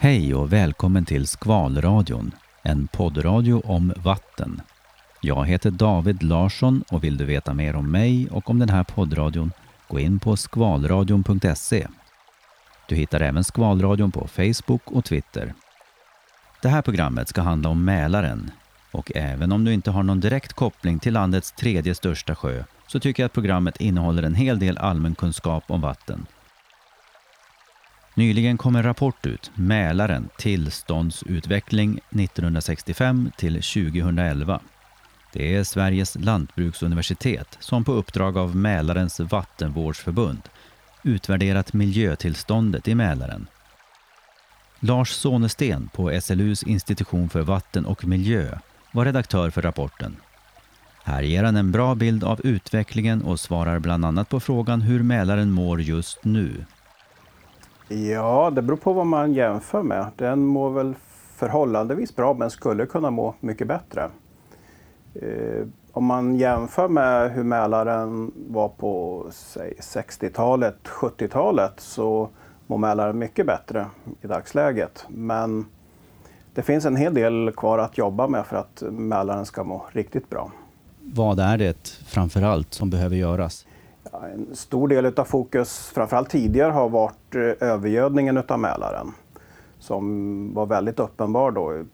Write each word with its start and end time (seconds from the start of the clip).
Hej 0.00 0.34
och 0.34 0.52
välkommen 0.52 1.04
till 1.04 1.26
Skvalradion, 1.26 2.34
en 2.62 2.86
poddradio 2.86 3.62
om 3.64 3.92
vatten. 3.96 4.60
Jag 5.20 5.46
heter 5.46 5.70
David 5.70 6.22
Larsson 6.22 6.84
och 6.90 7.04
vill 7.04 7.16
du 7.16 7.24
veta 7.24 7.54
mer 7.54 7.76
om 7.76 7.90
mig 7.90 8.28
och 8.30 8.50
om 8.50 8.58
den 8.58 8.68
här 8.68 8.84
poddradion, 8.84 9.52
gå 9.88 9.98
in 9.98 10.18
på 10.18 10.36
skvalradion.se. 10.36 11.86
Du 12.88 12.94
hittar 12.94 13.20
även 13.20 13.44
Skvalradion 13.44 14.12
på 14.12 14.28
Facebook 14.28 14.82
och 14.84 15.04
Twitter. 15.04 15.54
Det 16.62 16.68
här 16.68 16.82
programmet 16.82 17.28
ska 17.28 17.40
handla 17.40 17.68
om 17.68 17.84
Mälaren 17.84 18.50
och 18.92 19.12
även 19.14 19.52
om 19.52 19.64
du 19.64 19.72
inte 19.72 19.90
har 19.90 20.02
någon 20.02 20.20
direkt 20.20 20.52
koppling 20.52 20.98
till 20.98 21.12
landets 21.12 21.52
tredje 21.52 21.94
största 21.94 22.34
sjö 22.34 22.64
så 22.86 23.00
tycker 23.00 23.22
jag 23.22 23.26
att 23.26 23.32
programmet 23.32 23.80
innehåller 23.80 24.22
en 24.22 24.34
hel 24.34 24.58
del 24.58 24.78
allmänkunskap 24.78 25.64
om 25.66 25.80
vatten 25.80 26.26
Nyligen 28.18 28.58
kom 28.58 28.76
en 28.76 28.82
rapport 28.82 29.26
ut, 29.26 29.50
Mälaren 29.54 30.28
tillståndsutveckling 30.38 32.00
1965 32.10 33.30
till 33.36 33.54
2011. 33.54 34.60
Det 35.32 35.56
är 35.56 35.64
Sveriges 35.64 36.16
lantbruksuniversitet 36.20 37.56
som 37.60 37.84
på 37.84 37.92
uppdrag 37.92 38.38
av 38.38 38.56
Mälarens 38.56 39.20
vattenvårdsförbund 39.20 40.40
utvärderat 41.02 41.72
miljötillståndet 41.72 42.88
i 42.88 42.94
Mälaren. 42.94 43.46
Lars 44.80 45.10
Sonesten 45.10 45.88
på 45.88 46.20
SLUs 46.20 46.62
institution 46.62 47.28
för 47.28 47.42
vatten 47.42 47.86
och 47.86 48.04
miljö 48.04 48.58
var 48.92 49.04
redaktör 49.04 49.50
för 49.50 49.62
rapporten. 49.62 50.16
Här 51.04 51.22
ger 51.22 51.44
han 51.44 51.56
en 51.56 51.72
bra 51.72 51.94
bild 51.94 52.24
av 52.24 52.40
utvecklingen 52.44 53.22
och 53.22 53.40
svarar 53.40 53.78
bland 53.78 54.04
annat 54.04 54.28
på 54.28 54.40
frågan 54.40 54.80
hur 54.80 55.02
Mälaren 55.02 55.50
mår 55.50 55.80
just 55.82 56.24
nu. 56.24 56.64
Ja, 57.88 58.50
det 58.50 58.62
beror 58.62 58.76
på 58.76 58.92
vad 58.92 59.06
man 59.06 59.32
jämför 59.32 59.82
med. 59.82 60.06
Den 60.16 60.46
mår 60.46 60.70
väl 60.70 60.94
förhållandevis 61.36 62.16
bra 62.16 62.34
men 62.34 62.50
skulle 62.50 62.86
kunna 62.86 63.10
må 63.10 63.34
mycket 63.40 63.68
bättre. 63.68 64.10
Eh, 65.14 65.66
om 65.92 66.04
man 66.04 66.36
jämför 66.36 66.88
med 66.88 67.30
hur 67.30 67.42
Mälaren 67.42 68.32
var 68.48 68.68
på 68.68 69.24
60-talet, 69.80 70.76
70-talet 70.84 71.72
så 71.76 72.28
mår 72.66 72.78
Mälaren 72.78 73.18
mycket 73.18 73.46
bättre 73.46 73.86
i 74.22 74.26
dagsläget. 74.26 75.04
Men 75.08 75.66
det 76.54 76.62
finns 76.62 76.84
en 76.84 76.96
hel 76.96 77.14
del 77.14 77.52
kvar 77.56 77.78
att 77.78 77.98
jobba 77.98 78.28
med 78.28 78.46
för 78.46 78.56
att 78.56 78.82
Mälaren 78.90 79.46
ska 79.46 79.64
må 79.64 79.86
riktigt 79.92 80.30
bra. 80.30 80.52
Vad 81.00 81.40
är 81.40 81.58
det 81.58 81.88
framför 82.06 82.42
allt 82.42 82.74
som 82.74 82.90
behöver 82.90 83.16
göras? 83.16 83.66
En 84.12 84.56
stor 84.56 84.88
del 84.88 85.06
av 85.06 85.24
fokus, 85.24 85.90
framförallt 85.94 86.30
tidigare, 86.30 86.72
har 86.72 86.88
varit 86.88 87.34
eh, 87.34 87.68
övergödningen 87.68 88.42
av 88.48 88.58
Mälaren. 88.58 89.12
Som 89.78 90.54
var 90.54 90.66
väldigt 90.66 90.98
uppenbar 90.98 91.50
då, 91.50 91.84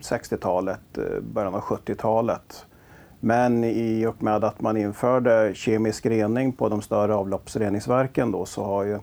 60-talet, 0.00 0.98
eh, 0.98 1.20
början 1.20 1.54
av 1.54 1.60
70-talet. 1.60 2.66
Men 3.20 3.64
i 3.64 4.06
och 4.06 4.22
med 4.22 4.44
att 4.44 4.60
man 4.60 4.76
införde 4.76 5.52
kemisk 5.54 6.06
rening 6.06 6.52
på 6.52 6.68
de 6.68 6.82
större 6.82 7.14
avloppsreningsverken 7.14 8.32
då, 8.32 8.44
så 8.44 8.64
har 8.64 8.84
ju 8.84 8.98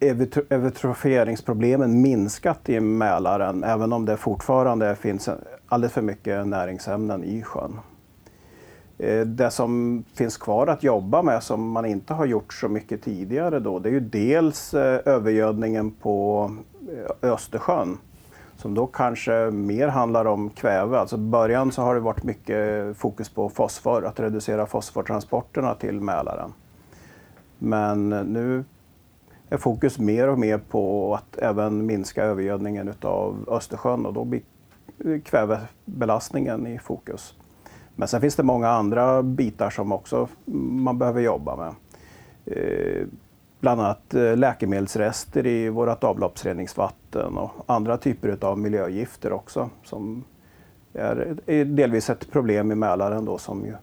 eutrofieringsproblemen 0.00 2.02
minskat 2.02 2.68
i 2.68 2.80
Mälaren, 2.80 3.64
även 3.64 3.92
om 3.92 4.04
det 4.04 4.16
fortfarande 4.16 4.96
finns 4.96 5.28
alldeles 5.68 5.92
för 5.92 6.02
mycket 6.02 6.46
näringsämnen 6.46 7.24
i 7.24 7.42
sjön. 7.42 7.80
Eh, 8.98 9.20
det 9.20 9.50
som 9.50 10.04
finns 10.14 10.36
kvar 10.36 10.66
att 10.66 10.82
jobba 10.82 11.22
med 11.22 11.42
som 11.42 11.70
man 11.70 11.84
inte 11.86 12.14
har 12.14 12.26
gjort 12.26 12.52
så 12.52 12.68
mycket 12.68 13.02
tidigare 13.02 13.60
då, 13.60 13.78
det 13.78 13.88
är 13.88 13.92
ju 13.92 14.00
dels 14.00 14.74
eh, 14.74 15.00
övergödningen 15.04 15.90
på 15.90 16.50
eh, 17.22 17.30
Östersjön 17.30 17.98
som 18.56 18.74
då 18.74 18.86
kanske 18.86 19.50
mer 19.50 19.88
handlar 19.88 20.24
om 20.24 20.50
kväve. 20.50 20.98
Alltså 20.98 21.16
i 21.16 21.18
början 21.18 21.72
så 21.72 21.82
har 21.82 21.94
det 21.94 22.00
varit 22.00 22.24
mycket 22.24 22.96
fokus 22.96 23.28
på 23.28 23.48
fosfor, 23.48 24.04
att 24.06 24.20
reducera 24.20 24.66
fosfortransporterna 24.66 25.74
till 25.74 26.00
Mälaren. 26.00 26.52
Men 27.58 28.08
nu 28.08 28.64
är 29.48 29.56
fokus 29.56 29.98
mer 29.98 30.28
och 30.28 30.38
mer 30.38 30.58
på 30.58 31.14
att 31.14 31.38
även 31.38 31.86
minska 31.86 32.24
övergödningen 32.24 32.94
av 33.02 33.44
Östersjön 33.48 34.06
och 34.06 34.12
då 34.12 34.24
blir 34.24 34.42
kvävebelastningen 35.24 36.66
i 36.66 36.78
fokus. 36.78 37.34
Men 37.96 38.08
sen 38.08 38.20
finns 38.20 38.36
det 38.36 38.42
många 38.42 38.68
andra 38.68 39.22
bitar 39.22 39.70
som 39.70 39.92
också 39.92 40.28
man 40.84 40.98
behöver 40.98 41.20
jobba 41.20 41.56
med. 41.56 41.74
Eh, 42.46 43.06
bland 43.60 43.80
annat 43.80 44.14
eh, 44.14 44.36
läkemedelsrester 44.36 45.46
i 45.46 45.68
vårt 45.68 46.04
avloppsreningsvatten 46.04 47.38
och 47.38 47.50
andra 47.66 47.96
typer 47.96 48.38
av 48.40 48.58
miljögifter 48.58 49.32
också 49.32 49.70
som 49.84 50.24
är 50.92 51.36
delvis 51.64 52.10
ett 52.10 52.30
problem 52.30 52.72
i 52.72 52.74
Mälaren 52.74 53.24
då 53.24 53.38
som 53.38 53.64
ju 53.64 53.74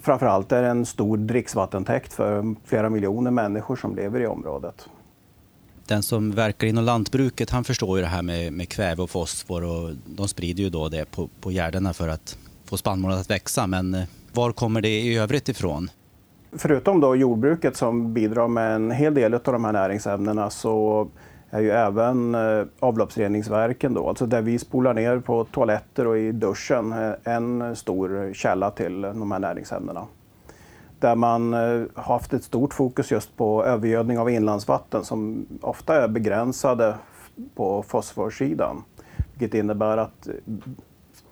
framförallt 0.00 0.52
är 0.52 0.62
en 0.62 0.86
stor 0.86 1.16
dricksvattentäkt 1.16 2.12
för 2.12 2.54
flera 2.64 2.90
miljoner 2.90 3.30
människor 3.30 3.76
som 3.76 3.96
lever 3.96 4.20
i 4.20 4.26
området. 4.26 4.88
Den 5.86 6.02
som 6.02 6.30
verkar 6.30 6.66
inom 6.66 6.84
lantbruket 6.84 7.50
han 7.50 7.64
förstår 7.64 7.98
ju 7.98 8.02
det 8.02 8.08
här 8.08 8.22
med, 8.22 8.52
med 8.52 8.68
kväve 8.68 9.02
och 9.02 9.10
fosfor 9.10 9.64
och 9.64 9.90
de 10.06 10.28
sprider 10.28 10.62
ju 10.62 10.70
då 10.70 10.88
det 10.88 11.10
på, 11.10 11.28
på 11.40 11.52
gärdena 11.52 11.92
för 11.92 12.08
att 12.08 12.38
få 12.72 12.76
spannmålet 12.76 13.20
att 13.20 13.30
växa. 13.30 13.66
Men 13.66 13.94
eh, 13.94 14.04
var 14.32 14.52
kommer 14.52 14.80
det 14.80 15.00
i 15.00 15.18
övrigt 15.18 15.48
ifrån? 15.48 15.90
Förutom 16.52 17.00
då 17.00 17.16
jordbruket 17.16 17.76
som 17.76 18.14
bidrar 18.14 18.48
med 18.48 18.74
en 18.74 18.90
hel 18.90 19.14
del 19.14 19.34
av 19.34 19.40
de 19.42 19.64
här 19.64 19.72
näringsämnena 19.72 20.50
så 20.50 21.08
är 21.50 21.60
ju 21.60 21.70
även 21.70 22.34
eh, 22.34 22.64
avloppsreningsverken, 22.80 23.94
då, 23.94 24.08
alltså 24.08 24.26
där 24.26 24.42
vi 24.42 24.58
spolar 24.58 24.94
ner 24.94 25.18
på 25.18 25.44
toaletter 25.44 26.06
och 26.06 26.18
i 26.18 26.32
duschen, 26.32 26.92
eh, 26.92 27.34
en 27.34 27.76
stor 27.76 28.32
källa 28.34 28.70
till 28.70 29.00
de 29.00 29.32
här 29.32 29.38
näringsämnena. 29.38 30.06
Där 30.98 31.14
man 31.14 31.52
har 31.52 32.02
haft 32.02 32.32
ett 32.32 32.44
stort 32.44 32.74
fokus 32.74 33.10
just 33.10 33.36
på 33.36 33.64
övergödning 33.64 34.18
av 34.18 34.30
inlandsvatten 34.30 35.04
som 35.04 35.46
ofta 35.60 36.02
är 36.04 36.08
begränsade 36.08 36.94
på 37.54 37.82
fosforsidan. 37.82 38.84
Vilket 39.32 39.58
innebär 39.58 39.96
att 39.96 40.28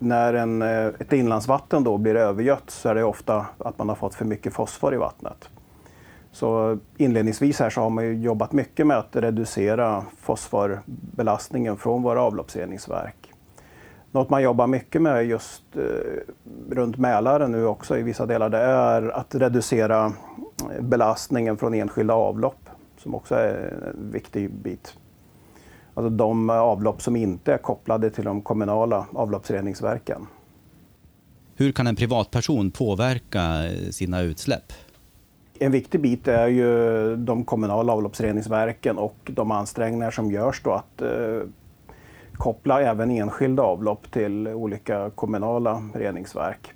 när 0.01 0.33
en, 0.33 0.61
eh, 0.61 0.85
ett 0.99 1.13
inlandsvatten 1.13 1.83
då 1.83 1.97
blir 1.97 2.15
övergött 2.15 2.69
så 2.69 2.89
är 2.89 2.95
det 2.95 3.03
ofta 3.03 3.45
att 3.57 3.77
man 3.77 3.89
har 3.89 3.95
fått 3.95 4.15
för 4.15 4.25
mycket 4.25 4.53
fosfor 4.53 4.93
i 4.93 4.97
vattnet. 4.97 5.49
Så 6.31 6.77
inledningsvis 6.97 7.59
här 7.59 7.69
så 7.69 7.81
har 7.81 7.89
man 7.89 8.21
jobbat 8.21 8.51
mycket 8.51 8.87
med 8.87 8.97
att 8.97 9.15
reducera 9.15 10.05
fosforbelastningen 10.17 11.77
från 11.77 12.03
våra 12.03 12.21
avloppsreningsverk. 12.21 13.33
Något 14.11 14.29
man 14.29 14.43
jobbar 14.43 14.67
mycket 14.67 15.01
med 15.01 15.25
just 15.25 15.63
eh, 15.75 15.81
runt 16.69 16.97
Mälaren 16.97 17.51
nu 17.51 17.65
också 17.65 17.97
i 17.97 18.03
vissa 18.03 18.25
delar, 18.25 18.49
det 18.49 18.57
är 18.57 19.09
att 19.09 19.35
reducera 19.35 20.05
eh, 20.05 20.81
belastningen 20.81 21.57
från 21.57 21.73
enskilda 21.73 22.13
avlopp, 22.13 22.69
som 22.97 23.15
också 23.15 23.35
är 23.35 23.73
en 23.95 24.11
viktig 24.11 24.51
bit. 24.51 24.97
Alltså 26.01 26.15
de 26.15 26.49
avlopp 26.49 27.01
som 27.01 27.15
inte 27.15 27.53
är 27.53 27.57
kopplade 27.57 28.09
till 28.09 28.23
de 28.23 28.41
kommunala 28.41 29.05
avloppsreningsverken. 29.13 30.27
Hur 31.55 31.71
kan 31.71 31.87
en 31.87 31.95
privatperson 31.95 32.71
påverka 32.71 33.41
sina 33.91 34.21
utsläpp? 34.21 34.73
En 35.59 35.71
viktig 35.71 36.01
bit 36.01 36.27
är 36.27 36.47
ju 36.47 37.15
de 37.15 37.43
kommunala 37.43 37.93
avloppsreningsverken 37.93 38.97
och 38.97 39.15
de 39.23 39.51
ansträngningar 39.51 40.11
som 40.11 40.31
görs 40.31 40.61
då 40.63 40.71
att 40.71 41.01
eh, 41.01 41.41
koppla 42.33 42.81
även 42.81 43.11
enskilda 43.11 43.63
avlopp 43.63 44.11
till 44.11 44.47
olika 44.47 45.09
kommunala 45.09 45.83
reningsverk. 45.93 46.73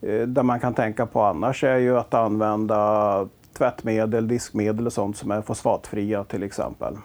Eh, 0.00 0.20
det 0.20 0.42
man 0.42 0.60
kan 0.60 0.74
tänka 0.74 1.06
på 1.06 1.22
annars 1.22 1.64
är 1.64 1.76
ju 1.76 1.98
att 1.98 2.14
använda 2.14 3.28
tvättmedel, 3.58 4.28
diskmedel 4.28 4.86
och 4.86 4.92
sånt 4.92 5.16
som 5.16 5.30
är 5.30 5.42
fosfatfria 5.42 6.24
till 6.24 6.42
exempel 6.42 6.96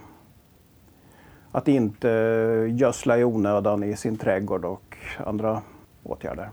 att 1.56 1.68
inte 1.68 2.10
gödsla 2.72 3.18
i 3.18 3.24
onödan 3.24 3.84
i 3.84 3.96
sin 3.96 4.18
trädgård 4.18 4.66
och 4.66 4.98
andra 5.26 5.62
åtgärder. 6.04 6.50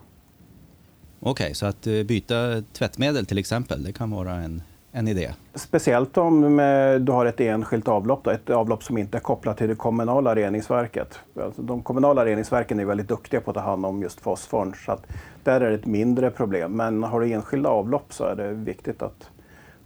Okej, 1.20 1.44
okay, 1.44 1.54
så 1.54 1.66
att 1.66 1.86
eh, 1.86 2.02
byta 2.02 2.62
tvättmedel 2.72 3.26
till 3.26 3.38
exempel, 3.38 3.82
det 3.84 3.92
kan 3.92 4.10
vara 4.10 4.34
en, 4.34 4.62
en 4.92 5.08
idé? 5.08 5.30
Speciellt 5.54 6.16
om 6.16 6.56
du 7.00 7.12
har 7.12 7.26
ett 7.26 7.40
enskilt 7.40 7.88
avlopp, 7.88 8.24
då, 8.24 8.30
ett 8.30 8.50
avlopp 8.50 8.82
som 8.82 8.98
inte 8.98 9.18
är 9.18 9.20
kopplat 9.20 9.58
till 9.58 9.68
det 9.68 9.74
kommunala 9.74 10.34
reningsverket. 10.34 11.18
Alltså, 11.40 11.62
de 11.62 11.82
kommunala 11.82 12.24
reningsverken 12.24 12.80
är 12.80 12.84
väldigt 12.84 13.08
duktiga 13.08 13.40
på 13.40 13.50
att 13.50 13.54
ta 13.54 13.60
hand 13.60 13.86
om 13.86 14.02
just 14.02 14.20
fosforn, 14.20 14.74
så 14.86 14.92
att 14.92 15.06
där 15.44 15.60
är 15.60 15.70
det 15.70 15.74
ett 15.74 15.86
mindre 15.86 16.30
problem. 16.30 16.72
Men 16.72 17.02
har 17.02 17.20
du 17.20 17.32
enskilda 17.32 17.68
avlopp 17.68 18.12
så 18.12 18.24
är 18.24 18.36
det 18.36 18.52
viktigt 18.52 19.02
att 19.02 19.30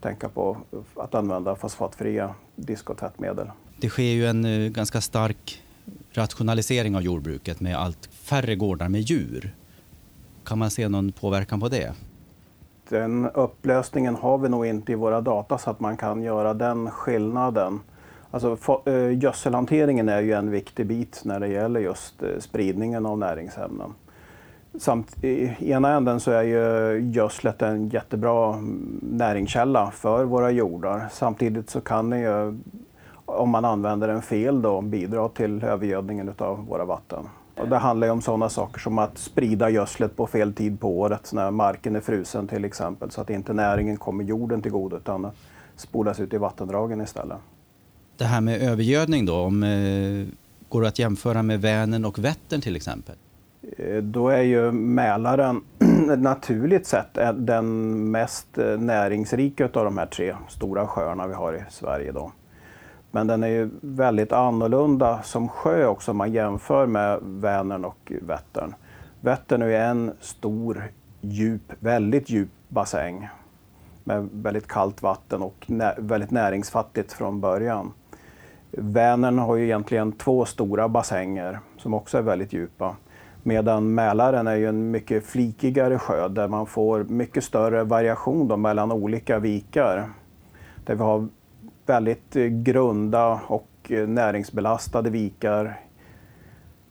tänka 0.00 0.28
på 0.28 0.56
att 0.96 1.14
använda 1.14 1.54
fosfatfria 1.54 2.34
disk 2.56 2.90
och 2.90 2.98
tvättmedel 2.98 3.50
det 3.80 3.88
sker 3.88 4.02
ju 4.02 4.26
en 4.26 4.44
eh, 4.44 4.68
ganska 4.70 5.00
stark 5.00 5.62
rationalisering 6.12 6.96
av 6.96 7.02
jordbruket 7.02 7.60
med 7.60 7.76
allt 7.76 8.06
färre 8.12 8.56
gårdar 8.56 8.88
med 8.88 9.00
djur. 9.00 9.54
Kan 10.44 10.58
man 10.58 10.70
se 10.70 10.88
någon 10.88 11.12
påverkan 11.12 11.60
på 11.60 11.68
det? 11.68 11.92
Den 12.88 13.30
upplösningen 13.30 14.16
har 14.16 14.38
vi 14.38 14.48
nog 14.48 14.66
inte 14.66 14.92
i 14.92 14.94
våra 14.94 15.20
data 15.20 15.58
så 15.58 15.70
att 15.70 15.80
man 15.80 15.96
kan 15.96 16.22
göra 16.22 16.54
den 16.54 16.90
skillnaden. 16.90 17.80
Alltså, 18.30 18.58
eh, 18.86 19.18
gödselhanteringen 19.18 20.08
är 20.08 20.20
ju 20.20 20.32
en 20.32 20.50
viktig 20.50 20.86
bit 20.86 21.20
när 21.24 21.40
det 21.40 21.48
gäller 21.48 21.80
just 21.80 22.22
eh, 22.22 22.28
spridningen 22.38 23.06
av 23.06 23.18
näringsämnen. 23.18 23.94
Samt, 24.78 25.24
I 25.24 25.56
ena 25.60 25.96
änden 25.96 26.20
så 26.20 26.30
är 26.30 26.42
ju 26.42 26.98
gödslet 27.10 27.62
en 27.62 27.88
jättebra 27.88 28.54
mm, 28.54 29.00
näringskälla 29.02 29.90
för 29.90 30.24
våra 30.24 30.50
jordar. 30.50 31.08
Samtidigt 31.12 31.70
så 31.70 31.80
kan 31.80 32.10
den 32.10 32.20
ju, 32.20 32.58
om 33.26 33.50
man 33.50 33.64
använder 33.64 34.08
den 34.08 34.22
fel, 34.22 34.62
då, 34.62 34.80
bidra 34.80 35.28
till 35.28 35.64
övergödningen 35.64 36.34
av 36.38 36.66
våra 36.66 36.84
vatten. 36.84 37.28
Och 37.56 37.68
det 37.68 37.76
handlar 37.76 38.08
om 38.08 38.22
sådana 38.22 38.48
saker 38.48 38.80
som 38.80 38.98
att 38.98 39.18
sprida 39.18 39.70
gödslet 39.70 40.16
på 40.16 40.26
fel 40.26 40.54
tid 40.54 40.80
på 40.80 40.98
året 40.98 41.32
när 41.32 41.50
marken 41.50 41.96
är 41.96 42.00
frusen 42.00 42.48
till 42.48 42.64
exempel 42.64 43.10
så 43.10 43.20
att 43.20 43.30
inte 43.30 43.52
näringen 43.52 43.96
kommer 43.96 44.24
jorden 44.24 44.62
till 44.62 44.72
godo 44.72 44.96
utan 44.96 45.30
spolas 45.76 46.20
ut 46.20 46.34
i 46.34 46.38
vattendragen 46.38 47.00
istället. 47.00 47.38
Det 48.16 48.24
här 48.24 48.40
med 48.40 48.62
övergödning 48.62 49.26
då, 49.26 49.34
om, 49.34 49.62
eh, 49.62 50.26
går 50.68 50.82
det 50.82 50.88
att 50.88 50.98
jämföra 50.98 51.42
med 51.42 51.60
Vänern 51.60 52.04
och 52.04 52.18
Vättern 52.18 52.60
till 52.60 52.76
exempel? 52.76 53.14
Eh, 53.78 54.02
då 54.02 54.28
är 54.28 54.42
ju 54.42 54.72
Mälaren 54.72 55.60
naturligt 56.18 56.86
sett 56.86 57.14
den 57.34 58.10
mest 58.10 58.58
eh, 58.58 58.78
näringsrika 58.78 59.64
av 59.64 59.84
de 59.84 59.98
här 59.98 60.06
tre 60.06 60.34
stora 60.48 60.86
sjöarna 60.86 61.26
vi 61.26 61.34
har 61.34 61.54
i 61.54 61.64
Sverige. 61.70 62.12
Då. 62.12 62.32
Men 63.16 63.26
den 63.26 63.42
är 63.42 63.48
ju 63.48 63.70
väldigt 63.80 64.32
annorlunda 64.32 65.22
som 65.22 65.48
sjö 65.48 65.86
också 65.86 66.10
om 66.10 66.16
man 66.16 66.32
jämför 66.32 66.86
med 66.86 67.18
Vänern 67.22 67.84
och 67.84 68.12
Vättern. 68.20 68.74
Vättern 69.20 69.62
är 69.62 69.68
en 69.68 70.12
stor, 70.20 70.84
djup, 71.20 71.72
väldigt 71.78 72.30
djup 72.30 72.48
bassäng 72.68 73.28
med 74.04 74.28
väldigt 74.32 74.66
kallt 74.66 75.02
vatten 75.02 75.42
och 75.42 75.64
nä 75.66 75.94
väldigt 75.98 76.30
näringsfattigt 76.30 77.12
från 77.12 77.40
början. 77.40 77.92
Vänern 78.70 79.38
har 79.38 79.56
ju 79.56 79.64
egentligen 79.64 80.12
två 80.12 80.44
stora 80.44 80.88
bassänger 80.88 81.60
som 81.76 81.94
också 81.94 82.18
är 82.18 82.22
väldigt 82.22 82.52
djupa. 82.52 82.96
Medan 83.42 83.94
Mälaren 83.94 84.46
är 84.46 84.56
ju 84.56 84.68
en 84.68 84.90
mycket 84.90 85.26
flikigare 85.26 85.98
sjö 85.98 86.28
där 86.28 86.48
man 86.48 86.66
får 86.66 87.04
mycket 87.04 87.44
större 87.44 87.84
variation 87.84 88.48
då 88.48 88.56
mellan 88.56 88.92
olika 88.92 89.38
vikar. 89.38 90.08
Där 90.84 90.94
vi 90.94 91.02
har 91.02 91.28
väldigt 91.86 92.36
eh, 92.36 92.44
grunda 92.44 93.40
och 93.46 93.68
eh, 93.88 94.08
näringsbelastade 94.08 95.10
vikar 95.10 95.80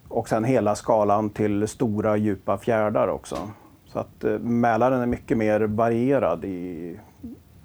och 0.08 0.30
sen 0.30 0.44
hela 0.44 0.76
skalan 0.76 1.30
till 1.30 1.68
stora 1.68 2.18
djupa 2.18 2.58
fjärdar 2.58 3.08
också. 3.08 3.50
Så 3.86 4.00
att 4.00 4.24
eh, 4.24 4.40
Mälaren 4.40 5.02
är 5.02 5.06
mycket 5.06 5.38
mer 5.38 5.62
varierad 5.62 6.46
i 6.46 7.00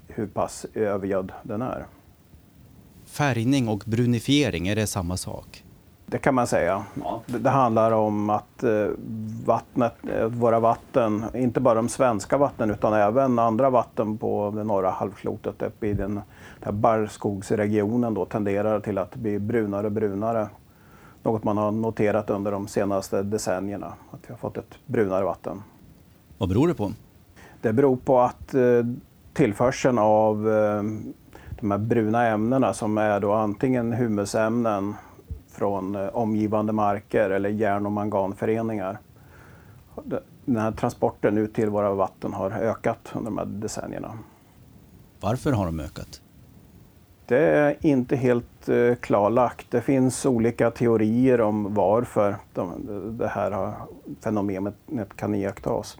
hur 0.09 0.27
pass 0.27 0.67
övergödd 0.75 1.32
den 1.43 1.62
är. 1.62 1.87
Färgning 3.05 3.69
och 3.69 3.83
brunifiering, 3.87 4.69
är 4.69 4.76
det 4.76 4.87
samma 4.87 5.17
sak? 5.17 5.65
Det 6.11 6.19
kan 6.19 6.35
man 6.35 6.47
säga. 6.47 6.85
Ja. 7.05 7.23
Det, 7.27 7.39
det, 7.39 7.51
handlar 7.51 7.93
om 7.93 8.31
att 8.31 8.62
eh, 8.62 8.87
vattnet, 9.47 9.95
eh, 10.15 10.27
våra 10.27 10.61
vatten, 10.61 11.25
inte 11.35 11.61
bara 11.61 11.75
de 11.75 11.89
svenska 11.89 12.39
vattnen 12.39 12.71
utan 12.71 12.93
även 12.93 13.39
andra 13.39 13.71
vatten 13.71 14.19
på 14.19 14.53
det 14.57 14.65
norra 14.65 14.91
halvklotet 14.91 15.62
uppe 15.62 15.87
i 15.87 15.95
den, 15.95 16.21
den 16.61 16.81
barrskogsregionen 16.81 18.15
då, 18.15 18.25
tenderar 18.25 18.81
till 18.81 18.99
att 18.99 19.15
bli 19.17 19.39
brunare 19.39 19.87
och 19.87 19.93
brunare. 19.93 20.49
Något 21.23 21.45
man 21.45 21.59
har 21.59 21.71
noterat 21.71 22.31
under 22.31 22.53
de 22.53 22.69
senaste 22.69 23.23
decennierna, 23.23 23.93
att 24.11 24.21
vi 24.27 24.33
har 24.33 24.39
fått 24.39 24.57
ett 24.57 24.79
brunare 24.87 25.25
vatten. 25.25 25.62
Vad 26.39 26.49
beror 26.49 26.69
det 26.69 26.75
på? 26.75 26.93
Det 27.61 27.73
beror 27.73 27.97
på 27.97 28.21
att 28.21 28.55
eh, 28.55 28.62
tillförseln 29.33 29.99
av 29.99 30.45
de 31.61 31.71
här 31.71 31.79
bruna 31.79 32.27
ämnena 32.27 32.73
som 32.73 32.99
är 32.99 33.21
då 33.21 33.33
antingen 33.33 33.93
humusämnen 33.93 34.95
från 35.61 35.95
eh, 35.95 36.09
omgivande 36.09 36.73
marker 36.73 37.31
eller 37.31 37.49
järn 37.49 37.87
och 37.87 37.93
manganföreningar. 37.93 38.99
Den 40.45 40.57
här 40.57 40.73
transporten 40.73 41.39
ut 41.39 41.55
till 41.55 41.69
våra 41.69 41.95
vatten 41.95 42.33
har 42.33 42.51
ökat 42.51 43.12
under 43.12 43.31
de 43.31 43.39
här 43.39 43.45
decennierna. 43.45 44.19
Varför 45.21 45.53
har 45.53 45.67
de 45.67 45.81
ökat? 45.81 46.21
Det 47.27 47.39
är 47.39 47.77
inte 47.81 48.17
helt 48.17 48.69
eh, 48.69 48.95
klarlagt. 48.95 49.67
Det 49.71 49.81
finns 49.81 50.27
olika 50.27 50.71
teorier 50.71 51.41
om 51.41 51.75
varför 51.75 52.37
det 53.11 53.29
här 53.29 53.73
fenomenet 54.21 54.77
kan 55.17 55.35
iakttas. 55.35 55.99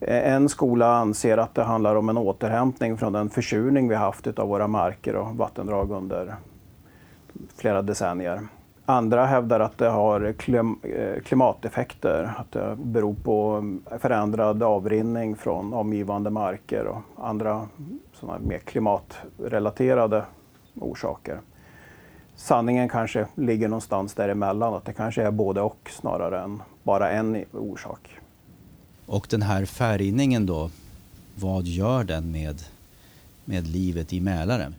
En 0.00 0.48
skola 0.48 0.96
anser 0.96 1.38
att 1.38 1.54
det 1.54 1.62
handlar 1.62 1.94
om 1.94 2.08
en 2.08 2.18
återhämtning 2.18 2.96
från 2.96 3.12
den 3.12 3.30
försurning 3.30 3.88
vi 3.88 3.94
haft 3.94 4.38
av 4.38 4.48
våra 4.48 4.66
marker 4.66 5.16
och 5.16 5.36
vattendrag 5.36 5.90
under 5.90 6.36
flera 7.56 7.82
decennier. 7.82 8.40
Andra 8.86 9.26
hävdar 9.26 9.60
att 9.60 9.78
det 9.78 9.88
har 9.88 10.34
eh, 10.46 11.20
klimateffekter, 11.24 12.34
att 12.36 12.52
det 12.52 12.76
beror 12.76 13.14
på 13.14 13.64
förändrad 13.98 14.62
avrinning 14.62 15.36
från 15.36 15.74
omgivande 15.74 16.30
marker 16.30 16.86
och 16.86 17.02
andra 17.16 17.68
sådana 18.12 18.38
mer 18.38 18.58
klimatrelaterade 18.58 20.24
orsaker. 20.74 21.40
Sanningen 22.36 22.88
kanske 22.88 23.26
ligger 23.34 23.68
någonstans 23.68 24.14
däremellan, 24.14 24.74
att 24.74 24.84
det 24.84 24.92
kanske 24.92 25.22
är 25.22 25.30
både 25.30 25.60
och 25.60 25.90
snarare 25.90 26.40
än 26.40 26.62
bara 26.82 27.10
en 27.10 27.44
orsak. 27.52 28.18
Och 29.06 29.26
den 29.30 29.42
här 29.42 29.64
färgningen 29.64 30.46
då, 30.46 30.70
vad 31.34 31.64
gör 31.64 32.04
den 32.04 32.32
med, 32.32 32.62
med 33.44 33.66
livet 33.66 34.12
i 34.12 34.20
Mälaren? 34.20 34.74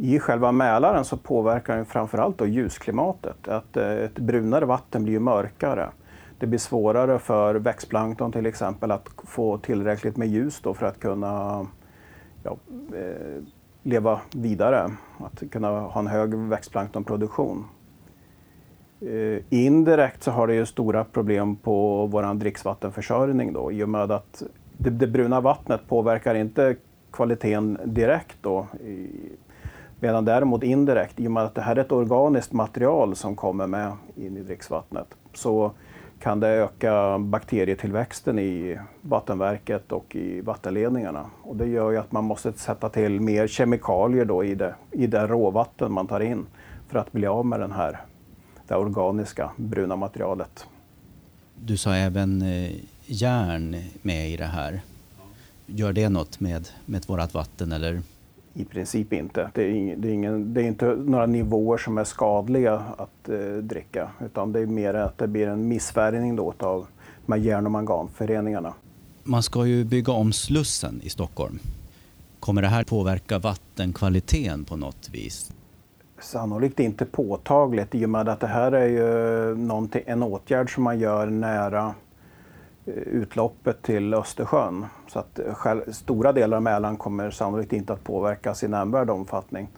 I 0.00 0.18
själva 0.18 0.52
Mälaren 0.52 1.04
så 1.04 1.16
påverkar 1.16 1.76
den 1.76 1.84
framförallt 1.84 2.38
då 2.38 2.46
ljusklimatet. 2.46 3.48
Att 3.48 3.76
eh, 3.76 3.92
ett 3.92 4.18
brunare 4.18 4.64
vatten 4.64 5.04
blir 5.04 5.20
mörkare. 5.20 5.88
Det 6.38 6.46
blir 6.46 6.58
svårare 6.58 7.18
för 7.18 7.54
växtplankton 7.54 8.32
till 8.32 8.46
exempel 8.46 8.90
att 8.90 9.08
få 9.24 9.58
tillräckligt 9.58 10.16
med 10.16 10.28
ljus 10.28 10.60
då 10.60 10.74
för 10.74 10.86
att 10.86 11.00
kunna 11.00 11.66
ja, 12.42 12.56
eh, 12.96 13.42
leva 13.82 14.20
vidare. 14.34 14.90
Att 15.18 15.50
kunna 15.50 15.70
ha 15.70 16.00
en 16.00 16.06
hög 16.06 16.34
växtplanktonproduktion. 16.34 17.64
Eh, 19.00 19.42
indirekt 19.50 20.22
så 20.22 20.30
har 20.30 20.46
det 20.46 20.54
ju 20.54 20.66
stora 20.66 21.04
problem 21.04 21.56
på 21.56 22.06
vår 22.06 22.34
dricksvattenförsörjning 22.34 23.52
då, 23.52 23.72
i 23.72 23.82
och 23.82 23.88
med 23.88 24.12
att 24.12 24.42
det, 24.76 25.06
bruna 25.06 25.40
vattnet 25.40 25.88
påverkar 25.88 26.34
inte 26.34 26.76
kvaliteten 27.12 27.78
direkt 27.84 28.36
då, 28.40 28.66
medan 30.00 30.24
däremot 30.24 30.62
indirekt, 30.62 31.20
i 31.20 31.26
och 31.26 31.32
med 31.32 31.42
att 31.42 31.54
det 31.54 31.62
här 31.62 31.76
är 31.76 31.80
ett 31.80 31.92
organiskt 31.92 32.52
material 32.52 33.16
som 33.16 33.36
kommer 33.36 33.66
med 33.66 33.92
in 34.16 34.36
i 34.36 34.42
dricksvattnet, 34.42 35.06
så 35.34 35.72
kan 36.20 36.40
det 36.40 36.48
öka 36.48 37.18
bakterietillväxten 37.18 38.38
i 38.38 38.78
vattenverket 39.00 39.92
och 39.92 40.16
i 40.16 40.40
vattenledningarna. 40.40 41.26
Och 41.42 41.56
det 41.56 41.66
gör 41.66 41.90
ju 41.90 41.96
att 41.96 42.12
man 42.12 42.24
måste 42.24 42.52
sätta 42.52 42.88
till 42.88 43.20
mer 43.20 43.46
kemikalier 43.46 44.24
då 44.24 44.44
i 44.44 44.54
det, 44.54 44.74
i 44.90 45.06
det 45.06 45.26
råvatten 45.26 45.92
man 45.92 46.06
tar 46.06 46.20
in 46.20 46.46
för 46.88 46.98
att 46.98 47.12
bli 47.12 47.26
av 47.26 47.46
med 47.46 47.60
den 47.60 47.72
här 47.72 48.00
det 48.68 48.74
organiska 48.74 49.50
bruna 49.56 49.96
materialet. 49.96 50.66
Du 51.54 51.76
sa 51.76 51.94
även 51.94 52.42
eh, 52.42 52.72
järn 53.06 53.76
med 54.02 54.30
i 54.30 54.36
det 54.36 54.44
här. 54.44 54.80
Gör 55.66 55.92
det 55.92 56.08
något 56.08 56.40
med, 56.40 56.68
med 56.86 57.04
vårt 57.06 57.34
vatten 57.34 57.72
eller? 57.72 58.02
I 58.58 58.64
princip 58.64 59.12
inte. 59.12 59.50
Det 59.54 59.62
är, 59.62 59.68
ing, 59.68 60.00
det 60.00 60.08
är, 60.08 60.12
ingen, 60.12 60.54
det 60.54 60.62
är 60.62 60.64
inte 60.64 60.86
några 60.86 61.26
nivåer 61.26 61.78
som 61.78 61.98
är 61.98 62.04
skadliga 62.04 62.74
att 62.74 63.28
eh, 63.28 63.56
dricka 63.62 64.10
utan 64.24 64.52
det 64.52 64.60
är 64.60 64.66
mer 64.66 64.94
att 64.94 65.18
det 65.18 65.28
blir 65.28 65.48
en 65.48 65.68
missfärgning 65.68 66.36
då 66.36 66.54
av 66.58 66.86
de 67.26 67.32
här 67.32 67.40
järn 67.40 67.66
och 67.66 67.72
manganföreningarna. 67.72 68.74
Man 69.22 69.42
ska 69.42 69.66
ju 69.66 69.84
bygga 69.84 70.12
om 70.12 70.32
Slussen 70.32 71.00
i 71.02 71.08
Stockholm. 71.08 71.58
Kommer 72.40 72.62
det 72.62 72.68
här 72.68 72.84
påverka 72.84 73.38
vattenkvaliteten 73.38 74.64
på 74.64 74.76
något 74.76 75.08
vis? 75.12 75.52
Sannolikt 76.20 76.80
inte 76.80 77.04
påtagligt 77.04 77.94
i 77.94 78.04
och 78.04 78.10
med 78.10 78.28
att 78.28 78.40
det 78.40 78.46
här 78.46 78.72
är 78.72 78.86
ju 78.86 79.52
en 80.06 80.22
åtgärd 80.22 80.74
som 80.74 80.82
man 80.84 80.98
gör 80.98 81.26
nära 81.26 81.94
utloppet 82.96 83.82
till 83.82 84.14
Östersjön. 84.14 84.86
Så 85.08 85.18
att 85.18 85.40
själv, 85.52 85.92
stora 85.92 86.32
delar 86.32 86.56
av 86.56 86.62
Mälaren 86.62 86.96
kommer 86.96 87.30
sannolikt 87.30 87.72
inte 87.72 87.92
att 87.92 88.04
påverkas 88.04 88.62
i 88.64 88.68
nämnvärd 88.68 89.10
omfattning. 89.10 89.68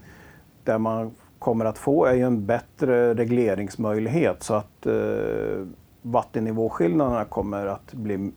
Det 0.65 0.79
man 0.79 1.11
kommer 1.39 1.65
att 1.65 1.79
få 1.79 2.05
är 2.05 2.17
en 2.17 2.47
bättre 2.47 3.15
regleringsmöjlighet 3.15 4.43
så 4.43 4.55
att 4.55 4.87
eh, 4.87 5.67
vattennivåskillnaderna 6.03 7.25
kommer 7.25 7.67
att 7.67 7.93
bli 7.93 8.33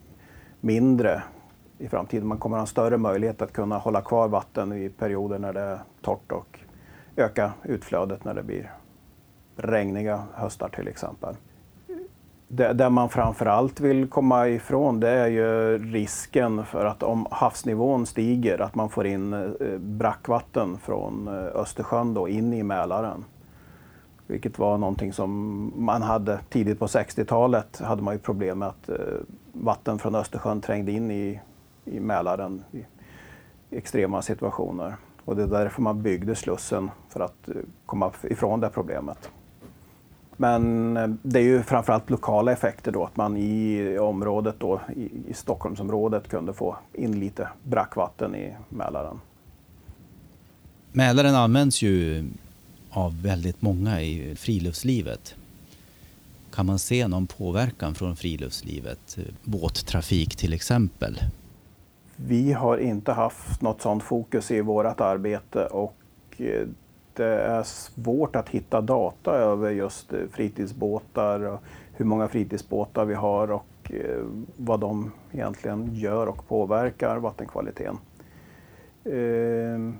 mindre 0.61 1.23
i 1.77 1.87
framtiden. 1.87 2.27
Man 2.27 2.37
kommer 2.37 2.57
att 2.57 2.59
ha 2.59 2.63
en 2.63 2.67
större 2.67 2.97
möjlighet 2.97 3.41
att 3.41 3.53
kunna 3.53 3.77
hålla 3.77 4.01
kvar 4.01 4.27
vatten 4.27 4.73
i 4.73 4.89
perioder 4.89 5.39
när 5.39 5.53
det 5.53 5.61
är 5.61 5.79
torrt 6.01 6.31
och 6.31 6.59
öka 7.15 7.53
utflödet 7.63 8.25
när 8.25 8.33
det 8.33 8.43
blir 8.43 8.71
regniga 9.55 10.23
höstar 10.33 10.69
till 10.69 10.87
exempel 10.87 11.35
det, 12.55 12.73
det 12.73 12.89
man 12.89 13.09
framförallt 13.09 13.79
vill 13.79 14.07
komma 14.07 14.47
ifrån 14.47 14.99
det 14.99 15.09
är 15.09 15.27
ju 15.27 15.77
risken 15.77 16.65
för 16.65 16.85
att 16.85 17.03
om 17.03 17.27
havsnivån 17.31 18.05
stiger 18.05 18.61
att 18.61 18.75
man 18.75 18.89
får 18.89 19.07
in 19.07 19.33
eh, 19.33 19.77
brackvatten 19.77 20.77
från 20.77 21.27
eh, 21.27 21.33
Östersjön 21.33 22.13
då 22.13 22.27
in 22.27 22.53
i 22.53 22.63
Mälaren. 22.63 23.25
Vilket 24.27 24.59
var 24.59 24.77
någonting 24.77 25.13
som 25.13 25.71
man 25.75 26.01
hade 26.01 26.39
tidigt 26.49 26.79
på 26.79 26.85
60-talet 26.85 27.79
hade 27.79 28.01
man 28.01 28.13
ju 28.13 28.19
problem 28.19 28.59
med 28.59 28.67
att 28.67 28.89
eh, 28.89 28.95
vatten 29.51 29.99
från 29.99 30.15
Östersjön 30.15 30.61
trängde 30.61 30.91
in 30.91 31.11
i, 31.11 31.41
i 31.85 31.99
Mälaren 31.99 32.63
i 32.71 32.85
extrema 33.77 34.21
situationer. 34.21 34.95
Och 35.25 35.35
det 35.35 35.43
är 35.43 35.47
därför 35.47 35.81
man 35.81 36.01
byggde 36.01 36.35
Slussen, 36.35 36.91
för 37.09 37.19
att 37.19 37.49
komma 37.85 38.11
ifrån 38.23 38.59
det 38.59 38.69
problemet. 38.69 39.31
Men 40.43 40.97
eh, 40.97 41.07
det 41.21 41.39
är 41.39 41.43
ju 41.43 41.63
framförallt 41.63 42.09
lokala 42.09 42.51
effekter 42.51 42.91
då, 42.91 43.03
att 43.03 43.17
man 43.17 43.37
i 43.37 43.97
området 43.99 44.55
då, 44.59 44.81
i, 44.95 45.09
i 45.29 45.33
Stockholmsområdet 45.33 46.27
kunde 46.27 46.53
få 46.53 46.77
in 46.93 47.19
lite 47.19 47.47
brackvatten 47.63 48.35
i 48.35 48.53
Mälaren. 48.69 49.19
Mälaren 50.91 51.35
används 51.35 51.81
ju 51.81 52.25
av 52.89 53.21
väldigt 53.21 53.61
många 53.61 54.01
i 54.01 54.35
friluftslivet. 54.35 55.35
Kan 56.53 56.65
man 56.65 56.79
se 56.79 57.07
någon 57.07 57.27
påverkan 57.27 57.95
från 57.95 58.15
friluftslivet? 58.15 59.17
Båttrafik 59.43 60.35
till 60.35 60.53
exempel? 60.53 61.19
Vi 62.15 62.53
har 62.53 62.77
inte 62.77 63.11
haft 63.11 63.61
något 63.61 63.81
sådant 63.81 64.03
fokus 64.03 64.51
i 64.51 64.61
vårt 64.61 65.01
arbete 65.01 65.65
och 65.65 65.95
eh, 66.37 66.67
det 67.15 67.41
är 67.41 67.63
svårt 67.63 68.35
att 68.35 68.49
hitta 68.49 68.81
data 68.81 69.31
över 69.31 69.71
just 69.71 70.13
eh, 70.13 70.19
fritidsbåtar, 70.31 71.39
och 71.39 71.59
hur 71.93 72.05
många 72.05 72.27
fritidsbåtar 72.27 73.05
vi 73.05 73.13
har 73.13 73.51
och 73.51 73.91
eh, 73.91 74.23
vad 74.57 74.79
de 74.79 75.11
egentligen 75.31 75.95
gör 75.95 76.27
och 76.27 76.47
påverkar 76.47 77.17
vattenkvaliteten. 77.17 77.97
Eh, 79.03 79.93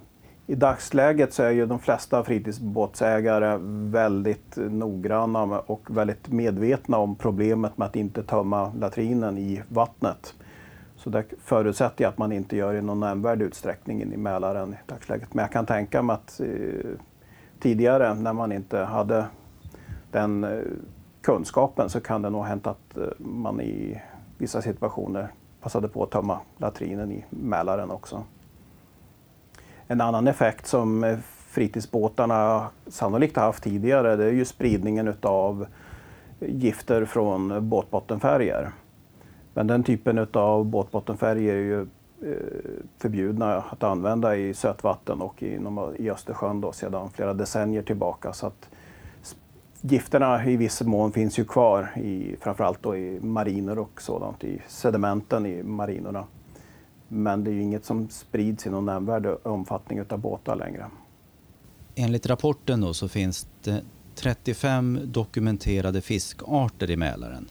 I 0.48 0.55
dagsläget 0.55 1.34
så 1.34 1.43
är 1.43 1.51
ju 1.51 1.65
de 1.65 1.79
flesta 1.79 2.24
fritidsbåtsägare 2.24 3.58
väldigt 3.91 4.58
noggranna 4.58 5.60
och 5.60 5.98
väldigt 5.98 6.27
medvetna 6.27 6.98
om 6.98 7.15
problemet 7.15 7.77
med 7.77 7.86
att 7.86 7.96
inte 7.96 8.24
tömma 8.24 8.74
latrinen 8.79 9.38
i 9.38 9.63
vattnet. 9.70 10.36
Så 11.03 11.10
det 11.10 11.24
förutsätter 11.43 12.03
jag 12.03 12.10
att 12.10 12.17
man 12.17 12.31
inte 12.31 12.57
gör 12.57 12.74
i 12.74 12.81
någon 12.81 13.00
nämnvärd 13.00 13.41
utsträckning 13.41 14.01
in 14.01 14.13
i 14.13 14.17
Mälaren 14.17 14.74
i 14.74 14.77
dagsläget. 14.86 15.33
Men 15.33 15.43
jag 15.43 15.51
kan 15.51 15.65
tänka 15.65 16.01
mig 16.01 16.13
att 16.13 16.39
eh, 16.39 16.89
tidigare 17.60 18.13
när 18.13 18.33
man 18.33 18.51
inte 18.51 18.77
hade 18.77 19.25
den 20.12 20.43
eh, 20.43 20.60
kunskapen 21.22 21.89
så 21.89 22.01
kan 22.01 22.22
det 22.22 22.29
nog 22.29 22.41
ha 22.41 22.48
hänt 22.48 22.67
att 22.67 22.98
eh, 22.98 23.03
man 23.17 23.62
i 23.62 24.01
vissa 24.38 24.62
situationer 24.62 25.27
passade 25.62 25.88
på 25.88 26.03
att 26.03 26.12
tömma 26.12 26.39
latrinen 26.57 27.12
i 27.12 27.25
Mälaren 27.29 27.91
också. 27.91 28.24
En 29.88 30.01
annan 30.01 30.27
effekt 30.27 30.67
som 30.67 31.17
fritidsbåtarna 31.27 32.67
sannolikt 32.88 33.36
har 33.36 33.43
haft 33.43 33.63
tidigare 33.63 34.15
det 34.15 34.25
är 34.25 34.31
ju 34.31 34.45
spridningen 34.45 35.07
utav 35.07 35.65
gifter 36.39 37.05
från 37.05 37.69
båtbottenfärger. 37.69 38.72
Men 39.53 39.67
den 39.67 39.83
typen 39.83 40.27
av 40.33 40.65
båtbottenfärger 40.65 41.53
är 41.53 41.57
ju 41.57 41.81
eh, 41.81 41.88
förbjudna 42.98 43.55
att 43.55 43.83
använda 43.83 44.36
i 44.36 44.53
sötvatten 44.53 45.22
och 45.22 45.43
i, 45.43 46.10
Östersjön 46.10 46.62
då, 46.62 46.72
sedan 46.72 47.10
flera 47.10 47.33
decennier 47.33 47.81
tillbaka. 47.81 48.33
Så 48.33 48.48
att 48.48 48.69
gifterna 49.81 50.45
i 50.45 50.57
viss 50.57 50.81
mån 50.81 51.12
finns 51.12 51.39
ju 51.39 51.45
kvar, 51.45 51.98
i, 51.98 52.36
framförallt 52.41 52.83
då 52.83 52.95
i 52.98 53.19
mariner 53.19 53.79
och 53.79 54.01
sådant, 54.01 54.43
i 54.43 54.62
sedimenten 54.67 55.45
i 55.45 55.63
marinerna. 55.63 56.25
Men 57.07 57.43
det 57.43 57.51
är 57.51 57.53
ju 57.53 57.62
inget 57.62 57.86
som 57.86 58.10
sprids 58.10 58.67
i 58.67 58.69
någon 58.69 58.86
nämnvärd 58.86 59.27
omfattning 59.43 60.01
av 60.10 60.19
båtar 60.19 60.55
längre. 60.55 60.86
Enligt 61.95 62.25
rapporten 62.25 62.81
då 62.81 62.93
så 62.93 63.10
finns 63.10 63.48
det 63.63 63.81
35 64.15 65.00
dokumenterade 65.03 66.01
fiskarter 66.01 66.91
i 66.91 66.98
Mälaren. 66.98 67.48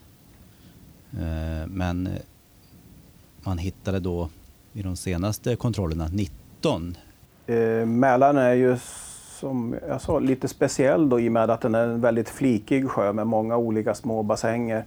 Eh, 1.13 1.69
men 1.69 2.09
man 3.45 3.59
hittade 3.59 4.01
då 4.01 4.29
i 4.73 4.83
de 4.83 4.97
senaste 4.97 5.57
kontrollerna 5.57 6.09
19. 6.13 6.97
Eh, 7.47 7.87
Mälaren 7.87 8.37
är 8.37 8.53
ju 8.53 8.77
som 9.43 9.77
jag 9.89 10.01
sa, 10.01 10.19
lite 10.19 10.49
speciell 10.49 11.09
då, 11.09 11.21
i 11.21 11.29
och 11.29 11.33
med 11.33 11.51
att 11.51 11.61
den 11.61 11.75
är 11.75 11.85
en 11.85 12.01
väldigt 12.01 12.29
flikig 12.29 12.89
sjö 12.89 13.13
med 13.13 13.27
många 13.27 13.57
olika 13.57 13.95
små 13.95 14.23
bassänger. 14.23 14.85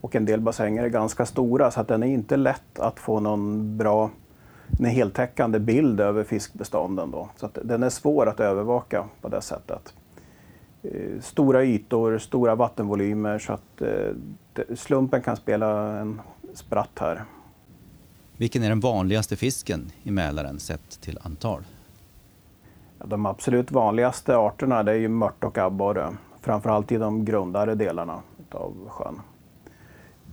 Och 0.00 0.16
en 0.16 0.24
del 0.24 0.40
bassänger 0.40 0.84
är 0.84 0.88
ganska 0.88 1.26
stora 1.26 1.70
så 1.70 1.80
att 1.80 1.88
den 1.88 2.02
är 2.02 2.06
inte 2.06 2.36
lätt 2.36 2.78
att 2.78 2.98
få 2.98 3.20
någon 3.20 3.76
bra, 3.76 4.10
en 4.78 4.84
heltäckande 4.84 5.58
bild 5.58 6.00
över 6.00 6.24
fiskbestånden. 6.24 7.10
Då. 7.10 7.28
Så 7.36 7.46
att 7.46 7.58
den 7.64 7.82
är 7.82 7.90
svår 7.90 8.28
att 8.28 8.40
övervaka 8.40 9.04
på 9.20 9.28
det 9.28 9.40
sättet. 9.40 9.94
Stora 11.20 11.64
ytor, 11.64 12.18
stora 12.18 12.54
vattenvolymer 12.54 13.38
så 13.38 13.52
att 13.52 13.82
slumpen 14.74 15.22
kan 15.22 15.36
spela 15.36 15.98
en 15.98 16.20
spratt 16.54 16.98
här. 17.00 17.24
Vilken 18.36 18.62
är 18.62 18.68
den 18.68 18.80
vanligaste 18.80 19.36
fisken 19.36 19.90
i 20.02 20.10
Mälaren 20.10 20.60
sett 20.60 21.00
till 21.00 21.18
antal? 21.22 21.62
De 22.98 23.26
absolut 23.26 23.72
vanligaste 23.72 24.36
arterna 24.36 24.82
det 24.82 24.92
är 24.92 24.96
ju 24.96 25.08
mört 25.08 25.44
och 25.44 25.58
abborre, 25.58 26.16
framförallt 26.40 26.92
i 26.92 26.96
de 26.96 27.24
grundare 27.24 27.74
delarna 27.74 28.22
av 28.50 28.74
sjön. 28.88 29.20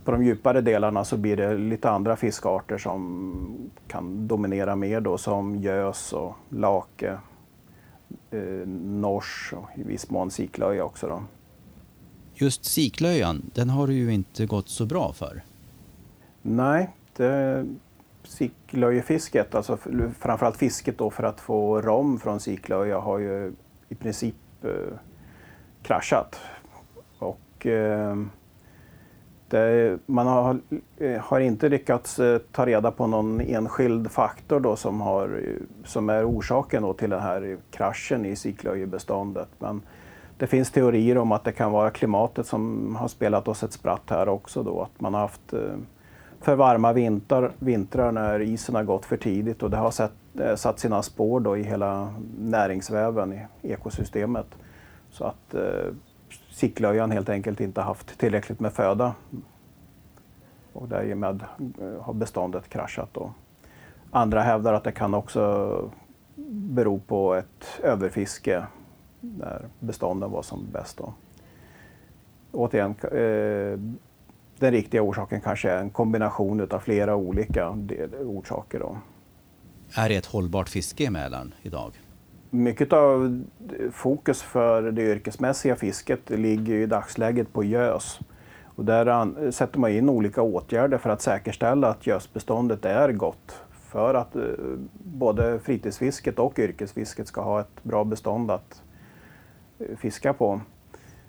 På 0.04 0.10
de 0.10 0.24
djupare 0.24 0.60
delarna 0.60 1.04
så 1.04 1.16
blir 1.16 1.36
det 1.36 1.54
lite 1.54 1.90
andra 1.90 2.16
fiskarter 2.16 2.78
som 2.78 3.70
kan 3.88 4.28
dominera 4.28 4.76
mer 4.76 5.00
då, 5.00 5.18
som 5.18 5.56
gös 5.56 6.12
och 6.12 6.36
lake, 6.48 7.18
eh, 8.30 8.68
nors 8.76 9.52
och 9.56 9.68
i 9.78 9.82
viss 9.82 10.10
mån 10.10 10.30
siklöja 10.30 10.84
också. 10.84 11.08
Då. 11.08 11.22
Just 12.34 12.64
siklöjan, 12.64 13.50
den 13.54 13.70
har 13.70 13.86
du 13.86 13.94
ju 13.94 14.12
inte 14.12 14.46
gått 14.46 14.68
så 14.68 14.86
bra 14.86 15.12
för. 15.12 15.42
Nej, 16.42 16.90
det, 17.16 17.66
siklöjefisket, 18.24 19.54
alltså 19.54 19.78
framförallt 20.18 20.56
fisket 20.56 20.98
då 20.98 21.10
för 21.10 21.22
att 21.22 21.40
få 21.40 21.80
rom 21.80 22.18
från 22.18 22.40
siklöja 22.40 22.98
har 22.98 23.18
ju 23.18 23.52
i 23.88 23.94
princip 23.94 24.34
eh, 24.62 24.98
kraschat. 25.82 26.40
Och, 27.18 27.66
eh, 27.66 28.16
det, 29.50 29.98
man 30.06 30.26
har, 30.26 30.58
eh, 30.96 31.20
har, 31.20 31.40
inte 31.40 31.68
lyckats 31.68 32.18
eh, 32.18 32.38
ta 32.38 32.66
reda 32.66 32.90
på 32.90 33.06
någon 33.06 33.40
enskild 33.40 34.10
faktor 34.10 34.60
då 34.60 34.76
som, 34.76 35.00
har, 35.00 35.42
som 35.84 36.10
är 36.10 36.30
orsaken 36.30 36.82
då 36.82 36.92
till 36.92 37.10
den 37.10 37.20
här 37.20 37.56
kraschen 37.70 38.26
i 38.26 38.36
siklöjebeståndet. 38.36 39.48
Men 39.58 39.82
det 40.36 40.46
finns 40.46 40.70
teorier 40.70 41.18
om 41.18 41.32
att 41.32 41.44
det 41.44 41.52
kan 41.52 41.72
vara 41.72 41.90
klimatet 41.90 42.46
som 42.46 42.96
har 42.96 43.08
spelat 43.08 43.48
oss 43.48 43.62
ett 43.62 43.72
spratt 43.72 44.10
här 44.10 44.28
också. 44.28 44.62
Då, 44.62 44.82
att 44.82 45.00
man 45.00 45.14
har 45.14 45.20
haft 45.20 45.52
eh, 45.52 45.60
för 46.40 46.54
varma 46.54 46.92
vintrar, 46.92 47.52
vintrar 47.58 48.12
när 48.12 48.40
isen 48.40 48.74
har 48.74 48.84
gått 48.84 49.06
för 49.06 49.16
tidigt 49.16 49.62
och 49.62 49.70
det 49.70 49.76
har 49.76 49.90
sett, 49.90 50.12
satt 50.56 50.78
sina 50.78 51.02
spår 51.02 51.40
då 51.40 51.56
i 51.56 51.62
hela 51.62 52.14
näringsväven 52.38 53.32
i 53.32 53.46
ekosystemet. 53.62 54.46
Så 55.10 55.24
att 55.24 55.54
sicklöjan 56.50 57.10
helt 57.10 57.28
enkelt 57.28 57.60
inte 57.60 57.80
haft 57.80 58.18
tillräckligt 58.18 58.60
med 58.60 58.72
föda. 58.72 59.14
Och 60.72 60.88
därmed 60.88 61.44
eh, 61.80 62.02
har 62.02 62.12
beståndet 62.12 62.68
kraschat. 62.68 63.08
Då. 63.12 63.32
Andra 64.10 64.42
hävdar 64.42 64.72
att 64.72 64.84
det 64.84 64.92
kan 64.92 65.14
också 65.14 65.90
bero 66.46 66.98
på 66.98 67.34
ett 67.34 67.80
överfiske 67.82 68.66
när 69.20 69.68
bestånden 69.78 70.30
var 70.30 70.42
som 70.42 70.66
bäst. 70.72 70.96
Då. 70.96 71.12
Återigen, 72.52 72.90
eh, 72.90 73.78
den 74.58 74.70
riktiga 74.72 75.02
orsaken 75.02 75.40
kanske 75.40 75.70
är 75.70 75.78
en 75.78 75.90
kombination 75.90 76.68
av 76.70 76.78
flera 76.78 77.16
olika 77.16 77.70
orsaker. 78.20 78.78
Då. 78.78 78.98
Är 79.94 80.08
det 80.08 80.16
ett 80.16 80.26
hållbart 80.26 80.68
fiske 80.68 81.04
i 81.04 81.10
Mälaren 81.10 81.54
idag? 81.62 81.92
Mycket 82.50 82.92
av 82.92 83.44
fokus 83.92 84.42
för 84.42 84.82
det 84.82 85.02
yrkesmässiga 85.02 85.76
fisket 85.76 86.30
ligger 86.30 86.74
i 86.74 86.86
dagsläget 86.86 87.52
på 87.52 87.64
gös. 87.64 88.20
Och 88.64 88.84
där 88.84 89.50
sätter 89.50 89.78
man 89.78 89.90
in 89.90 90.08
olika 90.08 90.42
åtgärder 90.42 90.98
för 90.98 91.10
att 91.10 91.22
säkerställa 91.22 91.88
att 91.88 92.06
gösbeståndet 92.06 92.84
är 92.84 93.12
gott 93.12 93.62
för 93.90 94.14
att 94.14 94.36
eh, 94.36 94.42
både 94.92 95.58
fritidsfisket 95.58 96.38
och 96.38 96.58
yrkesfisket 96.58 97.28
ska 97.28 97.42
ha 97.42 97.60
ett 97.60 97.82
bra 97.82 98.04
bestånd 98.04 98.50
att 98.50 98.82
eh, 99.78 99.96
fiska 99.96 100.32
på. 100.32 100.60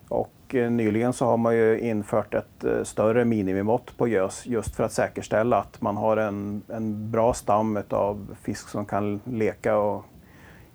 Och 0.07 0.55
eh, 0.55 0.71
nyligen 0.71 1.13
så 1.13 1.25
har 1.25 1.37
man 1.37 1.55
ju 1.55 1.79
infört 1.79 2.33
ett 2.33 2.87
större 2.87 3.25
minimimått 3.25 3.97
på 3.97 4.07
gös 4.07 4.45
just 4.45 4.75
för 4.75 4.83
att 4.83 4.91
säkerställa 4.91 5.57
att 5.57 5.81
man 5.81 5.97
har 5.97 6.17
en, 6.17 6.61
en 6.67 7.11
bra 7.11 7.33
stam 7.33 7.79
av 7.89 8.35
fisk 8.41 8.69
som 8.69 8.85
kan 8.85 9.21
leka 9.25 9.77
och 9.77 10.05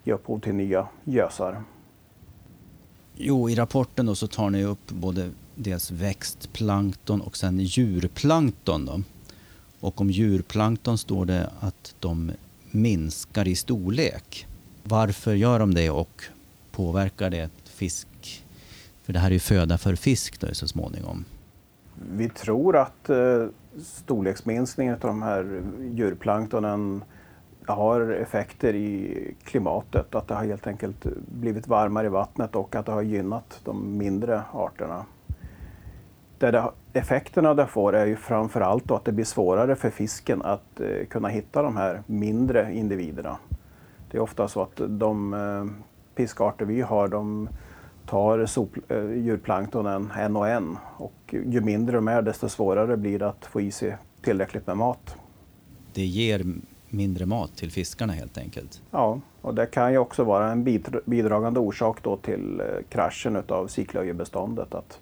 ge 0.07 0.13
upphov 0.13 0.39
till 0.39 0.55
nya 0.55 0.87
gösar. 1.03 1.63
Jo, 3.15 3.49
i 3.49 3.55
rapporten 3.55 4.05
då 4.05 4.15
så 4.15 4.27
tar 4.27 4.49
ni 4.49 4.63
upp 4.63 4.91
både 4.91 5.31
dels 5.55 5.91
växtplankton 5.91 7.21
och 7.21 7.37
sen 7.37 7.59
djurplankton. 7.59 8.85
Då. 8.85 9.01
Och 9.79 10.01
om 10.01 10.09
djurplankton 10.09 10.97
står 10.97 11.25
det 11.25 11.49
att 11.59 11.95
de 11.99 12.31
minskar 12.71 13.47
i 13.47 13.55
storlek. 13.55 14.47
Varför 14.83 15.33
gör 15.33 15.59
de 15.59 15.73
det 15.73 15.89
och 15.89 16.23
påverkar 16.71 17.29
det 17.29 17.49
fisk? 17.63 18.43
För 19.03 19.13
det 19.13 19.19
här 19.19 19.27
är 19.27 19.33
ju 19.33 19.39
föda 19.39 19.77
för 19.77 19.95
fisk 19.95 20.39
då, 20.39 20.47
så 20.53 20.67
småningom. 20.67 21.25
Vi 22.11 22.29
tror 22.29 22.77
att 22.77 23.09
eh, 23.09 23.47
storleksminskningen 23.83 24.93
av 24.93 24.99
de 24.99 25.21
här 25.21 25.61
djurplanktonen 25.93 27.03
har 27.73 28.01
effekter 28.01 28.75
i 28.75 29.35
klimatet. 29.43 30.15
Att 30.15 30.27
det 30.27 30.35
har 30.35 30.45
helt 30.45 30.67
enkelt 30.67 31.05
blivit 31.27 31.67
varmare 31.67 32.07
i 32.07 32.09
vattnet 32.09 32.55
och 32.55 32.75
att 32.75 32.85
det 32.85 32.91
har 32.91 33.01
gynnat 33.01 33.61
de 33.63 33.97
mindre 33.97 34.41
arterna. 34.53 35.05
Det 36.39 36.51
det, 36.51 36.71
effekterna 36.93 37.53
det 37.53 37.67
får 37.67 37.95
är 37.95 38.05
ju 38.05 38.15
framför 38.15 38.61
allt 38.61 38.91
att 38.91 39.05
det 39.05 39.11
blir 39.11 39.25
svårare 39.25 39.75
för 39.75 39.89
fisken 39.89 40.41
att 40.41 40.79
eh, 40.79 41.05
kunna 41.09 41.27
hitta 41.27 41.61
de 41.61 41.77
här 41.77 42.03
mindre 42.05 42.73
individerna. 42.73 43.37
Det 44.11 44.17
är 44.17 44.21
ofta 44.21 44.47
så 44.47 44.61
att 44.61 44.81
de 44.87 45.33
eh, 45.33 45.83
fiskarter 46.15 46.65
vi 46.65 46.81
har 46.81 47.07
de 47.07 47.49
tar 48.05 48.45
sop, 48.45 48.77
eh, 48.87 49.11
djurplanktonen 49.11 50.11
en 50.17 50.35
och 50.35 50.47
en 50.47 50.77
och 50.97 51.13
ju 51.45 51.61
mindre 51.61 51.95
de 51.95 52.07
är 52.07 52.21
desto 52.21 52.49
svårare 52.49 52.97
blir 52.97 53.19
det 53.19 53.27
att 53.27 53.45
få 53.45 53.61
i 53.61 53.71
sig 53.71 53.97
tillräckligt 54.21 54.67
med 54.67 54.77
mat. 54.77 55.15
Det 55.93 56.05
ger 56.05 56.45
mindre 56.89 57.25
mat 57.25 57.55
till 57.55 57.71
fiskarna 57.71 58.13
helt 58.13 58.37
enkelt? 58.37 58.81
Ja, 58.91 59.19
och 59.41 59.55
det 59.55 59.65
kan 59.65 59.91
ju 59.91 59.97
också 59.97 60.23
vara 60.23 60.51
en 60.51 60.63
bidragande 61.05 61.59
orsak 61.59 62.03
då 62.03 62.17
till 62.17 62.59
eh, 62.59 62.65
kraschen 62.89 63.43
av 63.47 63.67
siklöjebeståndet. 63.67 64.73
Att 64.73 64.99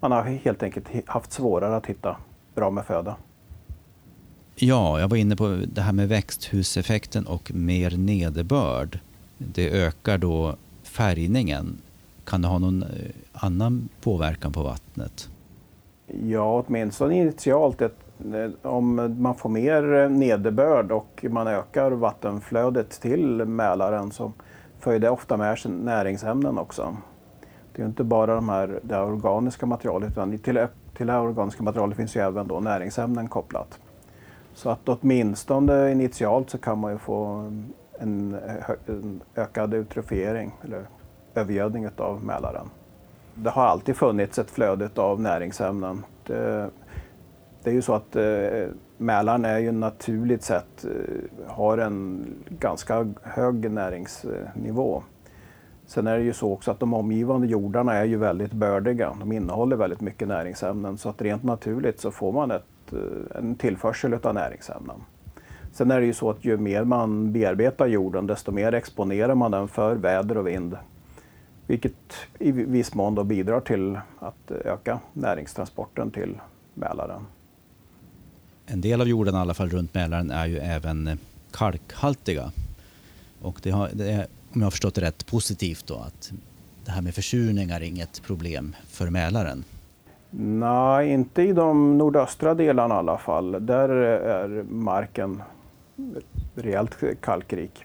man 0.00 0.12
har 0.12 0.22
helt 0.22 0.62
enkelt 0.62 0.86
haft 1.06 1.32
svårare 1.32 1.76
att 1.76 1.86
hitta 1.86 2.16
bra 2.54 2.70
med 2.70 2.84
föda. 2.84 3.16
Ja, 4.54 5.00
jag 5.00 5.08
var 5.08 5.16
inne 5.16 5.36
på 5.36 5.58
det 5.74 5.80
här 5.80 5.92
med 5.92 6.08
växthuseffekten 6.08 7.26
och 7.26 7.54
mer 7.54 7.96
nederbörd. 7.96 8.98
Det 9.38 9.70
ökar 9.70 10.18
då 10.18 10.56
färgningen. 10.82 11.78
Kan 12.24 12.42
det 12.42 12.48
ha 12.48 12.58
någon 12.58 12.82
eh, 12.82 12.88
annan 13.32 13.88
påverkan 14.00 14.52
på 14.52 14.62
vattnet? 14.62 15.28
Ja, 16.22 16.64
åtminstone 16.66 17.16
initialt. 17.16 17.82
Eh, 18.24 18.70
om 18.70 19.16
man 19.18 19.34
får 19.34 19.48
mer 19.48 19.94
eh, 19.94 20.10
nederbörd 20.10 20.92
och 20.92 21.24
man 21.30 21.46
ökar 21.46 21.90
vattenflödet 21.90 22.90
till 22.90 23.44
Mälaren 23.44 24.10
så 24.10 24.32
för 24.78 24.98
det 24.98 25.10
ofta 25.10 25.36
med 25.36 25.58
sig 25.58 25.70
näringsämnen 25.70 26.58
också. 26.58 26.96
Det 27.72 27.82
är 27.82 27.86
inte 27.86 28.04
bara 28.04 28.34
de 28.34 28.48
här, 28.48 28.80
det 28.82 28.98
organiska 29.00 29.66
materialet 29.66 30.10
utan 30.10 30.38
till, 30.38 30.66
till 30.96 31.06
det 31.06 31.18
organiska 31.18 31.62
materialet 31.62 31.96
finns 31.96 32.16
ju 32.16 32.20
även 32.20 32.48
då 32.48 32.60
näringsämnen 32.60 33.28
kopplat. 33.28 33.78
Så 34.54 34.70
att 34.70 34.88
åtminstone 34.88 35.92
initialt 35.92 36.50
så 36.50 36.58
kan 36.58 36.78
man 36.78 36.92
ju 36.92 36.98
få 36.98 37.24
en, 37.98 38.34
eh, 38.34 38.70
en 38.86 39.20
ökad 39.34 39.74
eutrofiering 39.74 40.52
eller 40.64 40.86
övergödning 41.34 41.88
av 41.96 42.24
Mälaren. 42.24 42.70
Det 43.34 43.50
har 43.50 43.66
alltid 43.66 43.96
funnits 43.96 44.38
ett 44.38 44.50
flöde 44.50 44.90
av 44.94 45.20
näringsämnen. 45.20 46.04
Det, 46.26 46.70
det 47.62 47.70
är 47.70 47.74
ju 47.74 47.82
så 47.82 47.94
att 47.94 48.16
eh, 48.16 48.68
Mälaren 48.98 49.44
är 49.44 49.58
ju 49.58 49.72
naturligt 49.72 50.42
sett 50.42 50.84
eh, 50.84 51.46
har 51.46 51.78
en 51.78 52.26
ganska 52.48 53.14
hög 53.22 53.70
näringsnivå. 53.70 55.02
Sen 55.86 56.06
är 56.06 56.18
det 56.18 56.24
ju 56.24 56.32
så 56.32 56.52
också 56.52 56.70
att 56.70 56.80
de 56.80 56.94
omgivande 56.94 57.46
jordarna 57.46 57.94
är 57.94 58.04
ju 58.04 58.16
väldigt 58.16 58.52
bördiga. 58.52 59.16
De 59.20 59.32
innehåller 59.32 59.76
väldigt 59.76 60.00
mycket 60.00 60.28
näringsämnen 60.28 60.98
så 60.98 61.08
att 61.08 61.22
rent 61.22 61.42
naturligt 61.42 62.00
så 62.00 62.10
får 62.10 62.32
man 62.32 62.50
ett, 62.50 62.92
eh, 62.92 63.38
en 63.38 63.54
tillförsel 63.54 64.14
av 64.22 64.34
näringsämnen. 64.34 64.96
Sen 65.72 65.90
är 65.90 66.00
det 66.00 66.06
ju 66.06 66.12
så 66.12 66.30
att 66.30 66.44
ju 66.44 66.56
mer 66.56 66.84
man 66.84 67.32
bearbetar 67.32 67.86
jorden 67.86 68.26
desto 68.26 68.52
mer 68.52 68.74
exponerar 68.74 69.34
man 69.34 69.50
den 69.50 69.68
för 69.68 69.94
väder 69.94 70.38
och 70.38 70.46
vind. 70.46 70.76
Vilket 71.66 72.14
i 72.38 72.52
viss 72.52 72.94
mån 72.94 73.14
då 73.14 73.24
bidrar 73.24 73.60
till 73.60 73.98
att 74.18 74.50
öka 74.50 75.00
näringstransporten 75.12 76.10
till 76.10 76.40
Mälaren. 76.74 77.26
En 78.70 78.80
del 78.80 79.00
av 79.00 79.08
jorden 79.08 79.34
i 79.34 79.38
alla 79.38 79.54
fall 79.54 79.68
runt 79.68 79.94
Mälaren 79.94 80.30
är 80.30 80.46
ju 80.46 80.58
även 80.58 81.08
eh, 81.08 81.16
kalkhaltiga. 81.50 82.52
Och 83.42 83.60
det, 83.62 83.70
har, 83.70 83.90
det 83.92 84.10
är, 84.10 84.26
om 84.52 84.60
jag 84.60 84.66
har 84.66 84.70
förstått 84.70 84.94
det 84.94 85.00
rätt, 85.00 85.26
positivt 85.26 85.86
då 85.86 85.94
att 85.94 86.32
det 86.84 86.90
här 86.90 87.02
med 87.02 87.14
försurning 87.14 87.70
är 87.70 87.80
inget 87.80 88.22
problem 88.22 88.76
för 88.88 89.10
Mälaren. 89.10 89.64
Nej, 90.30 91.10
inte 91.10 91.42
i 91.42 91.52
de 91.52 91.98
nordöstra 91.98 92.54
delarna 92.54 92.94
i 92.94 92.98
alla 92.98 93.18
fall. 93.18 93.66
Där 93.66 93.88
eh, 93.88 94.34
är 94.34 94.62
marken 94.62 95.42
rejält 96.54 96.96
kalkrik. 97.20 97.84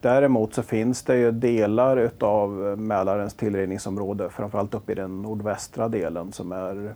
Däremot 0.00 0.54
så 0.54 0.62
finns 0.62 1.02
det 1.02 1.16
ju 1.16 1.30
delar 1.32 2.10
av 2.20 2.50
Mälarens 2.78 3.34
tillrinningsområde, 3.34 4.30
framförallt 4.30 4.74
uppe 4.74 4.92
i 4.92 4.94
den 4.94 5.22
nordvästra 5.22 5.88
delen, 5.88 6.32
som 6.32 6.52
är, 6.52 6.94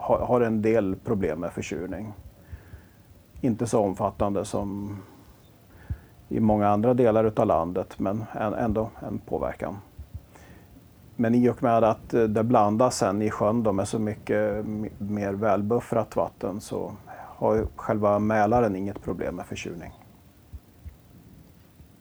har 0.00 0.40
en 0.40 0.62
del 0.62 0.96
problem 1.04 1.40
med 1.40 1.52
försurning. 1.52 2.12
Inte 3.44 3.66
så 3.66 3.80
omfattande 3.80 4.44
som 4.44 4.96
i 6.28 6.40
många 6.40 6.68
andra 6.68 6.94
delar 6.94 7.32
av 7.36 7.46
landet, 7.46 7.98
men 7.98 8.24
ändå 8.58 8.90
en 9.08 9.18
påverkan. 9.18 9.78
Men 11.16 11.34
i 11.34 11.48
och 11.48 11.62
med 11.62 11.84
att 11.84 12.14
eh, 12.14 12.22
det 12.22 12.44
blandas 12.44 12.98
sen 12.98 13.22
i 13.22 13.30
sjön 13.30 13.76
med 13.76 13.88
så 13.88 13.98
mycket 13.98 14.66
mer 14.98 15.32
välbuffrat 15.32 16.16
vatten 16.16 16.60
så 16.60 16.92
har 17.36 17.66
själva 17.76 18.18
Mälaren 18.18 18.76
inget 18.76 19.02
problem 19.02 19.36
med 19.36 19.46
försurning. 19.46 19.92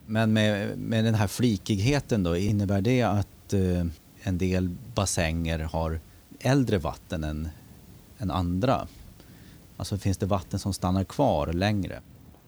Men 0.06 0.34
med, 0.34 0.77
med 0.77 1.06
den 1.06 1.15
här 1.15 1.27
flikigheten 1.27 2.23
då, 2.23 2.38
innebär 2.38 2.82
det 2.82 3.01
att 3.01 3.53
eh, 3.53 3.86
en 4.23 4.38
del 4.38 4.75
bassänger 4.95 5.60
har 5.60 5.99
äldre 6.39 6.77
vatten 6.77 7.23
än, 7.23 7.49
än 8.17 8.32
andra? 8.32 8.88
Alltså 9.77 9.97
finns 9.97 10.17
det 10.17 10.25
vatten 10.25 10.59
som 10.59 10.73
stannar 10.73 11.03
kvar 11.03 11.47
längre? 11.47 11.99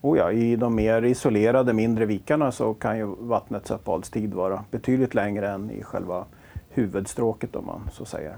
Oh 0.01 0.17
ja, 0.17 0.31
I 0.31 0.55
de 0.55 0.75
mer 0.75 1.01
isolerade 1.01 1.73
mindre 1.73 2.05
vikarna 2.05 2.51
så 2.51 2.73
kan 2.73 2.97
ju 2.97 3.15
vattnets 3.19 3.71
uppehållstid 3.71 4.33
vara 4.33 4.63
betydligt 4.71 5.13
längre 5.13 5.51
än 5.51 5.71
i 5.71 5.83
själva 5.83 6.25
huvudstråket 6.69 7.55
om 7.55 7.65
man 7.65 7.89
så 7.93 8.05
säger. 8.05 8.37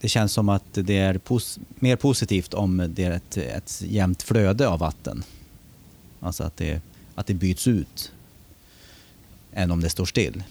Det 0.00 0.08
känns 0.08 0.32
som 0.32 0.48
att 0.48 0.64
det 0.72 0.98
är 0.98 1.18
pos 1.18 1.58
mer 1.68 1.96
positivt 1.96 2.54
om 2.54 2.86
det 2.88 3.04
är 3.04 3.10
ett, 3.10 3.36
ett 3.36 3.82
jämnt 3.82 4.22
flöde 4.22 4.68
av 4.68 4.78
vatten. 4.78 5.22
Alltså 6.20 6.44
att 6.44 6.56
det, 6.56 6.80
att 7.14 7.26
det 7.26 7.34
byts 7.34 7.68
ut 7.68 8.12
än 9.52 9.70
om 9.70 9.80
det 9.80 9.90
står 9.90 10.04
still. 10.04 10.42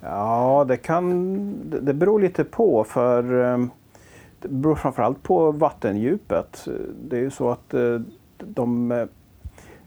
Ja, 0.00 0.64
det 0.68 0.76
kan... 0.76 1.80
Det 1.82 1.94
beror 1.94 2.20
lite 2.20 2.44
på 2.44 2.84
för 2.84 3.52
eh, 3.52 3.66
det 4.40 4.48
beror 4.48 4.74
framförallt 4.74 5.22
på 5.22 5.52
vattendjupet. 5.52 6.68
Det 7.02 7.16
är 7.16 7.20
ju 7.20 7.30
så 7.30 7.50
att 7.50 7.74
eh, 7.74 8.00
de, 8.38 8.92
eh, 8.92 9.06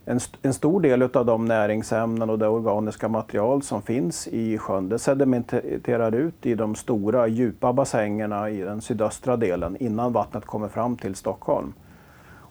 en, 0.04 0.20
en 0.42 0.54
stor 0.54 0.80
del 0.80 1.02
av 1.02 1.26
de 1.26 1.44
näringsämnen 1.44 2.30
och 2.30 2.38
det 2.38 2.48
organiska 2.48 3.08
material 3.08 3.62
som 3.62 3.82
finns 3.82 4.28
i 4.28 4.58
sjön 4.58 4.88
det 4.88 4.98
sedimenterar 4.98 6.14
ut 6.14 6.46
i 6.46 6.54
de 6.54 6.74
stora 6.74 7.26
djupa 7.26 7.72
bassängerna 7.72 8.50
i 8.50 8.60
den 8.60 8.80
sydöstra 8.80 9.36
delen 9.36 9.76
innan 9.76 10.12
vattnet 10.12 10.44
kommer 10.44 10.68
fram 10.68 10.96
till 10.96 11.14
Stockholm. 11.14 11.72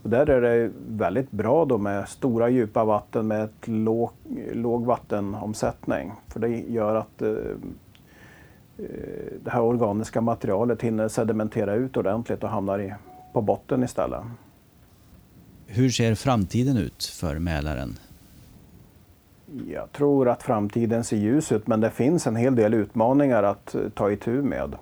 Och 0.03 0.09
där 0.09 0.29
är 0.29 0.41
det 0.41 0.71
väldigt 0.87 1.31
bra 1.31 1.65
då 1.65 1.77
med 1.77 2.09
stora 2.09 2.49
djupa 2.49 2.83
vatten 2.83 3.27
med 3.27 3.43
ett 3.43 3.67
låg, 3.67 4.09
låg 4.53 4.85
vattenomsättning. 4.85 6.11
För 6.27 6.39
det 6.39 6.47
gör 6.47 6.95
att 6.95 7.21
eh, 7.21 7.33
det 9.43 9.49
här 9.49 9.61
organiska 9.61 10.21
materialet 10.21 10.81
hinner 10.81 11.07
sedimentera 11.07 11.75
ut 11.75 11.97
ordentligt 11.97 12.43
och 12.43 12.49
hamnar 12.49 12.79
i, 12.79 12.93
på 13.33 13.41
botten 13.41 13.83
istället. 13.83 14.21
Hur 15.67 15.89
ser 15.89 16.15
framtiden 16.15 16.77
ut 16.77 17.03
för 17.03 17.39
Mälaren? 17.39 17.99
Jag 19.67 19.91
tror 19.91 20.29
att 20.29 20.43
framtiden 20.43 21.03
ser 21.03 21.17
ljus 21.17 21.51
ut 21.51 21.67
men 21.67 21.81
det 21.81 21.89
finns 21.89 22.27
en 22.27 22.35
hel 22.35 22.55
del 22.55 22.73
utmaningar 22.73 23.43
att 23.43 23.75
ta 23.93 24.11
itu 24.11 24.41
med. 24.41 24.75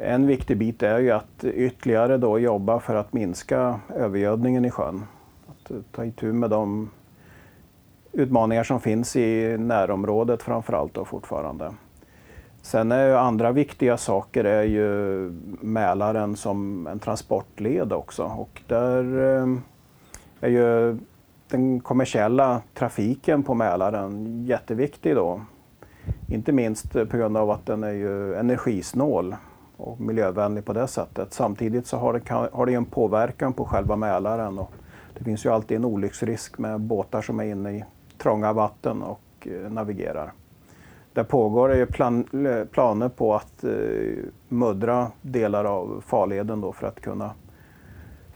En 0.00 0.26
viktig 0.26 0.56
bit 0.56 0.82
är 0.82 0.98
ju 0.98 1.10
att 1.10 1.44
ytterligare 1.44 2.18
då 2.18 2.38
jobba 2.38 2.80
för 2.80 2.94
att 2.94 3.12
minska 3.12 3.80
övergödningen 3.94 4.64
i 4.64 4.70
sjön. 4.70 5.04
Att 5.46 5.72
ta 5.92 6.04
itu 6.04 6.32
med 6.32 6.50
de 6.50 6.90
utmaningar 8.12 8.64
som 8.64 8.80
finns 8.80 9.16
i 9.16 9.58
närområdet 9.58 10.42
framförallt 10.42 10.94
då 10.94 11.04
fortfarande. 11.04 11.74
Sen 12.62 12.92
är 12.92 13.06
ju 13.06 13.14
andra 13.14 13.52
viktiga 13.52 13.96
saker 13.96 14.44
är 14.44 14.62
ju 14.62 14.88
Mälaren 15.60 16.36
som 16.36 16.86
en 16.86 16.98
transportled 16.98 17.92
också 17.92 18.24
och 18.24 18.62
där 18.66 19.04
eh, 19.18 19.46
är 20.40 20.48
ju 20.48 20.98
den 21.48 21.80
kommersiella 21.80 22.62
trafiken 22.74 23.42
på 23.42 23.54
Mälaren 23.54 24.44
jätteviktig 24.44 25.14
då. 25.14 25.40
Inte 26.28 26.52
minst 26.52 26.92
på 26.92 27.16
grund 27.16 27.36
av 27.36 27.50
att 27.50 27.66
den 27.66 27.84
är 27.84 27.92
ju 27.92 28.34
energisnål. 28.34 29.36
och 29.78 30.00
miljövänlig 30.00 30.64
på 30.64 30.72
det 30.72 30.86
sättet. 30.86 31.32
Samtidigt 31.32 31.86
så 31.86 31.96
har 31.96 32.12
det, 32.12 32.30
har 32.52 32.66
det 32.66 32.74
en 32.74 32.84
påverkan 32.84 33.52
på 33.52 33.64
själva 33.64 33.96
Mälaren. 33.96 34.58
Och 34.58 34.72
det 35.18 35.24
finns 35.24 35.44
ju 35.44 35.50
alltid 35.50 35.76
en 35.76 35.84
olycksrisk 35.84 36.58
med 36.58 36.80
båtar 36.80 37.22
som 37.22 37.40
är 37.40 37.44
inne 37.44 37.70
i 37.70 37.84
trånga 38.18 38.52
vatten 38.52 39.02
och 39.02 39.48
eh, 39.48 39.72
navigerar. 39.72 40.32
Det 41.18 41.24
pågår 41.24 41.74
ju 41.74 41.86
plan, 41.86 42.46
eh, 42.46 42.64
planer 42.64 43.08
på 43.08 43.34
att 43.34 43.64
eh, 43.64 43.70
muddra 44.48 45.10
delar 45.22 45.64
av 45.64 46.04
farleden 46.06 46.60
då 46.60 46.72
för 46.72 46.86
att 46.86 47.00
kunna 47.00 47.30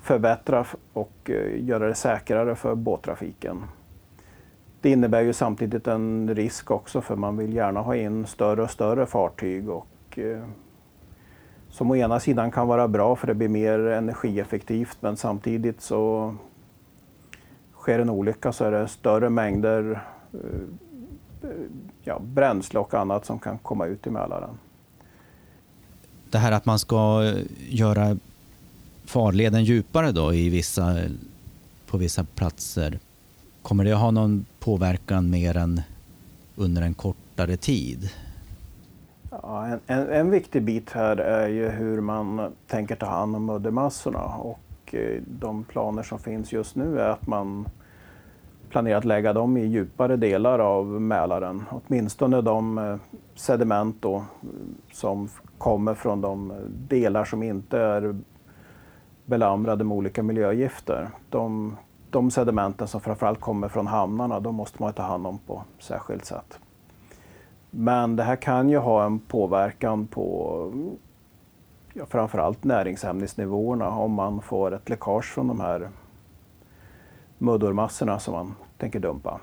förbättra 0.00 0.66
och 0.92 1.12
eh, 1.30 1.64
göra 1.64 1.86
det 1.86 1.94
säkrare 1.94 2.54
för 2.54 2.74
båttrafiken. 2.74 3.62
Det 4.80 4.90
innebär 4.90 5.20
ju 5.20 5.32
samtidigt 5.32 5.86
en 5.86 6.34
risk 6.34 6.70
också 6.70 7.00
för 7.00 7.16
man 7.16 7.36
vill 7.36 7.54
gärna 7.54 7.80
ha 7.80 7.96
in 7.96 8.26
större 8.26 8.62
och 8.62 8.70
större 8.70 9.06
fartyg 9.06 9.68
och 9.68 10.18
eh, 10.18 10.42
som 11.68 11.90
å 11.90 11.96
ena 11.96 12.20
sidan 12.20 12.50
kan 12.50 12.68
vara 12.68 12.88
bra 12.88 13.16
för 13.16 13.26
det 13.26 13.34
blir 13.34 13.48
mer 13.48 13.78
energieffektivt 13.78 14.96
men 15.00 15.16
samtidigt 15.16 15.80
så 15.80 16.34
sker 17.78 17.98
en 17.98 18.10
olycka 18.10 18.52
så 18.52 18.64
är 18.64 18.70
det 18.70 18.88
större 18.88 19.30
mängder 19.30 20.02
eh, 20.32 20.38
ja, 22.02 22.18
bränsle 22.18 22.80
och 22.80 22.94
annat 22.94 23.26
som 23.26 23.38
kan 23.38 23.58
komma 23.58 23.86
ut 23.86 24.06
i 24.06 24.10
Mälaren. 24.10 24.58
Det 26.30 26.38
här 26.38 26.52
att 26.52 26.66
man 26.66 26.78
ska 26.78 27.32
göra 27.68 28.16
farleden 29.04 29.64
djupare 29.64 30.12
då 30.12 30.34
i 30.34 30.48
vissa, 30.48 30.96
på 31.86 31.98
vissa 31.98 32.24
platser, 32.24 32.98
kommer 33.62 33.84
det 33.84 33.92
att 33.92 34.00
ha 34.00 34.10
någon 34.10 34.46
påverkan 34.58 35.30
mer 35.30 35.56
än 35.56 35.80
under 36.56 36.82
en 36.82 36.94
kortare 36.94 37.56
tid? 37.56 38.10
Ja, 39.30 39.66
en, 39.66 39.80
en, 39.86 40.08
en, 40.08 40.30
viktig 40.30 40.62
bit 40.62 40.90
här 40.90 41.16
är 41.16 41.48
ju 41.48 41.68
hur 41.68 42.00
man 42.00 42.52
tänker 42.66 42.96
ta 42.96 43.06
hand 43.06 43.36
om 43.36 43.44
muddermassorna 43.44 44.24
och 44.24 44.60
eh, 44.94 45.22
de 45.26 45.64
planer 45.64 46.02
som 46.02 46.18
finns 46.18 46.52
just 46.52 46.76
nu 46.76 47.00
är 47.00 47.08
att 47.08 47.26
man 47.26 47.68
planerar 48.72 48.98
att 48.98 49.04
lägga 49.04 49.32
dem 49.32 49.56
i 49.56 49.66
djupare 49.66 50.16
delar 50.16 50.58
av 50.58 50.86
Mälaren. 50.86 51.64
Åtminstone 51.70 52.40
de 52.40 52.78
eh, 52.78 52.96
sediment 53.34 53.96
då, 54.00 54.16
eh, 54.16 54.22
som 54.92 55.28
kommer 55.58 55.94
från 55.94 56.20
de 56.20 56.50
eh, 56.50 56.56
delar 56.88 57.24
som 57.24 57.42
inte 57.42 57.78
är 57.78 58.16
belamrade 59.24 59.84
med 59.84 59.96
olika 59.96 60.22
miljögifter. 60.22 61.10
De, 61.30 61.76
de 62.10 62.30
sedimenten 62.30 62.88
som 62.88 63.00
framförallt 63.00 63.40
kommer 63.40 63.68
från 63.68 63.86
hamnarna, 63.86 64.40
de 64.40 64.54
måste 64.54 64.82
man 64.82 64.92
ta 64.92 65.02
hand 65.02 65.26
om 65.26 65.38
på 65.38 65.62
särskilt 65.78 66.24
sätt. 66.24 66.58
Men 67.70 68.16
det 68.16 68.22
här 68.22 68.36
kan 68.36 68.68
ju 68.68 68.78
ha 68.78 69.04
en 69.04 69.18
påverkan 69.18 70.06
på 70.06 70.72
ja, 71.92 72.06
framförallt 72.06 72.64
näringsämnesnivåerna 72.64 73.90
om 73.90 74.12
man 74.12 74.42
får 74.42 74.74
ett 74.74 74.88
läckage 74.88 75.24
från 75.34 75.48
de 75.48 75.60
här 75.60 75.88
muddermassorna 77.42 78.18
som 78.18 78.34
man 78.34 78.54
tänker 78.78 79.00
dumpa. 79.00 79.40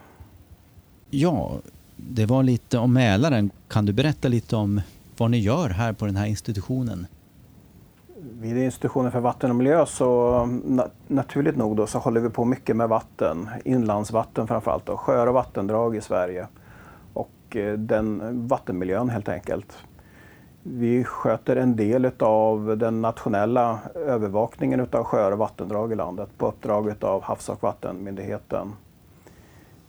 Ja, 1.10 1.52
det 1.96 2.26
var 2.26 2.44
lite 2.44 2.78
om 2.78 2.94
Mälaren. 2.94 3.52
Kan 3.68 3.86
du 3.86 3.94
berätta 3.94 4.28
lite 4.28 4.56
om 4.56 4.82
vad 5.18 5.32
ni 5.32 5.40
gör 5.40 5.70
här 5.70 5.94
på 5.94 6.06
den 6.06 6.16
här 6.16 6.26
institutionen? 6.26 7.08
Vid 8.40 8.58
institutionen 8.58 9.12
för 9.12 9.20
vatten 9.20 9.50
och 9.50 9.56
miljö 9.56 9.86
så 9.86 10.60
naturligt 11.08 11.58
nog 11.58 11.76
då, 11.76 11.88
så 11.88 12.00
håller 12.00 12.22
vi 12.22 12.30
på 12.30 12.46
mycket 12.46 12.76
med 12.76 12.90
vatten, 12.90 13.50
inlandsvatten 13.66 14.48
framförallt, 14.48 14.90
och 14.90 15.00
sjöar 15.00 15.28
och 15.28 15.34
vattendrag 15.34 15.96
i 15.96 16.02
Sverige 16.02 16.48
och 17.14 17.56
eh, 17.56 17.74
den 17.74 18.48
vattenmiljön 18.48 19.10
helt 19.10 19.30
enkelt. 19.30 19.78
Vi 20.72 21.04
sköter 21.04 21.56
en 21.56 21.76
del 21.76 22.12
av 22.20 22.78
den 22.78 23.02
nationella 23.02 23.80
övervakningen 23.96 24.88
av 24.92 25.04
sjöar 25.04 25.32
och 25.32 25.38
vattendrag 25.38 25.92
i 25.92 25.96
landet 25.96 26.30
på 26.38 26.48
uppdrag 26.48 26.94
av 27.02 27.22
Havs 27.22 27.50
och 27.50 27.64
vattenmyndigheten. 27.64 28.74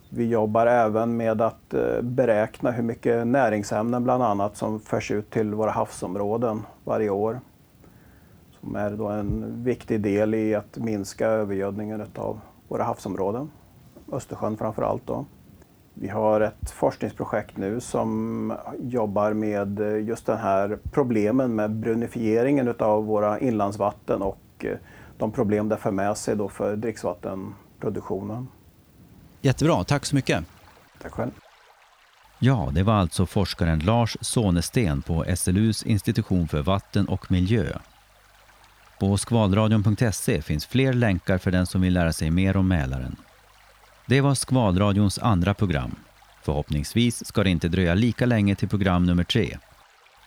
Vi 0.09 0.27
jobbar 0.27 0.65
även 0.65 1.17
med 1.17 1.41
att 1.41 1.73
eh, 1.73 2.01
beräkna 2.01 2.71
hur 2.71 2.83
mycket 2.83 3.27
näringsämnen 3.27 4.03
bland 4.03 4.23
annat 4.23 4.57
som 4.57 4.79
förs 4.79 5.11
ut 5.11 5.29
till 5.29 5.53
våra 5.53 5.71
havsområden 5.71 6.61
varje 6.83 7.09
år 7.09 7.39
som 8.59 8.75
är 8.75 8.91
då 8.91 9.07
en 9.07 9.63
viktig 9.63 10.01
del 10.01 10.33
i 10.33 10.55
att 10.55 10.77
minska 10.77 11.27
övergödningen 11.27 12.05
av 12.15 12.39
våra 12.67 12.83
havsområden, 12.83 13.51
Östersjön 14.11 14.57
framför 14.57 14.83
allt. 14.83 15.07
Då. 15.07 15.25
Vi 15.93 16.07
har 16.07 16.41
ett 16.41 16.71
forskningsprojekt 16.71 17.57
nu 17.57 17.79
som 17.79 18.53
jobbar 18.79 19.33
med 19.33 19.79
just 20.07 20.25
den 20.25 20.37
här 20.37 20.79
problemen 20.91 21.55
med 21.55 21.71
brunifieringen 21.71 22.75
av 22.79 23.05
våra 23.05 23.39
inlandsvatten 23.39 24.21
och 24.21 24.41
eh, 24.59 24.77
de 25.17 25.31
problem 25.31 25.69
det 25.69 25.77
för 25.77 25.91
med 25.91 26.17
sig 26.17 26.35
då 26.35 26.49
för 26.49 26.75
dricksvattenproduktionen. 26.75 28.47
Jättebra, 29.41 29.83
tack 29.83 30.05
så 30.05 30.15
mycket. 30.15 30.43
Tack 31.01 31.11
själv. 31.11 31.31
Ja, 32.39 32.69
det 32.73 32.83
var 32.83 32.93
alltså 32.93 33.25
forskaren 33.25 33.79
Lars 33.79 34.17
Sonesten 34.21 35.01
på 35.01 35.25
SLUs 35.35 35.83
institution 35.83 36.47
för 36.47 36.61
vatten 36.61 37.07
och 37.07 37.31
miljö 37.31 37.65
på 39.01 39.17
skvalradion.se 39.17 40.41
finns 40.41 40.65
fler 40.65 40.93
länkar 40.93 41.37
för 41.37 41.51
den 41.51 41.65
som 41.65 41.81
vill 41.81 41.93
lära 41.93 42.13
sig 42.13 42.31
mer 42.31 42.57
om 42.57 42.67
Mälaren. 42.67 43.15
Det 44.11 44.21
var 44.21 44.35
Skvalradions 44.35 45.19
andra 45.19 45.53
program. 45.53 45.95
Förhoppningsvis 46.43 47.25
ska 47.25 47.43
det 47.43 47.49
inte 47.49 47.67
dröja 47.67 47.93
lika 47.93 48.25
länge 48.25 48.55
till 48.55 48.69
program 48.69 49.05
nummer 49.05 49.23
tre. 49.23 49.57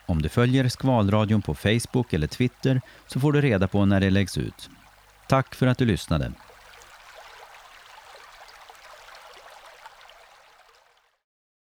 Om 0.06 0.22
du 0.22 0.28
följer 0.28 0.68
Skvalradion 0.68 1.42
på 1.42 1.54
Facebook 1.54 2.12
eller 2.12 2.26
Twitter 2.26 2.80
så 3.06 3.20
får 3.20 3.32
du 3.32 3.40
reda 3.40 3.68
på 3.68 3.84
när 3.84 4.00
det 4.00 4.10
läggs 4.10 4.38
ut. 4.38 4.70
Tack 5.28 5.54
för 5.54 5.66
att 5.66 5.78
du 5.78 5.84
lyssnade. 5.84 6.32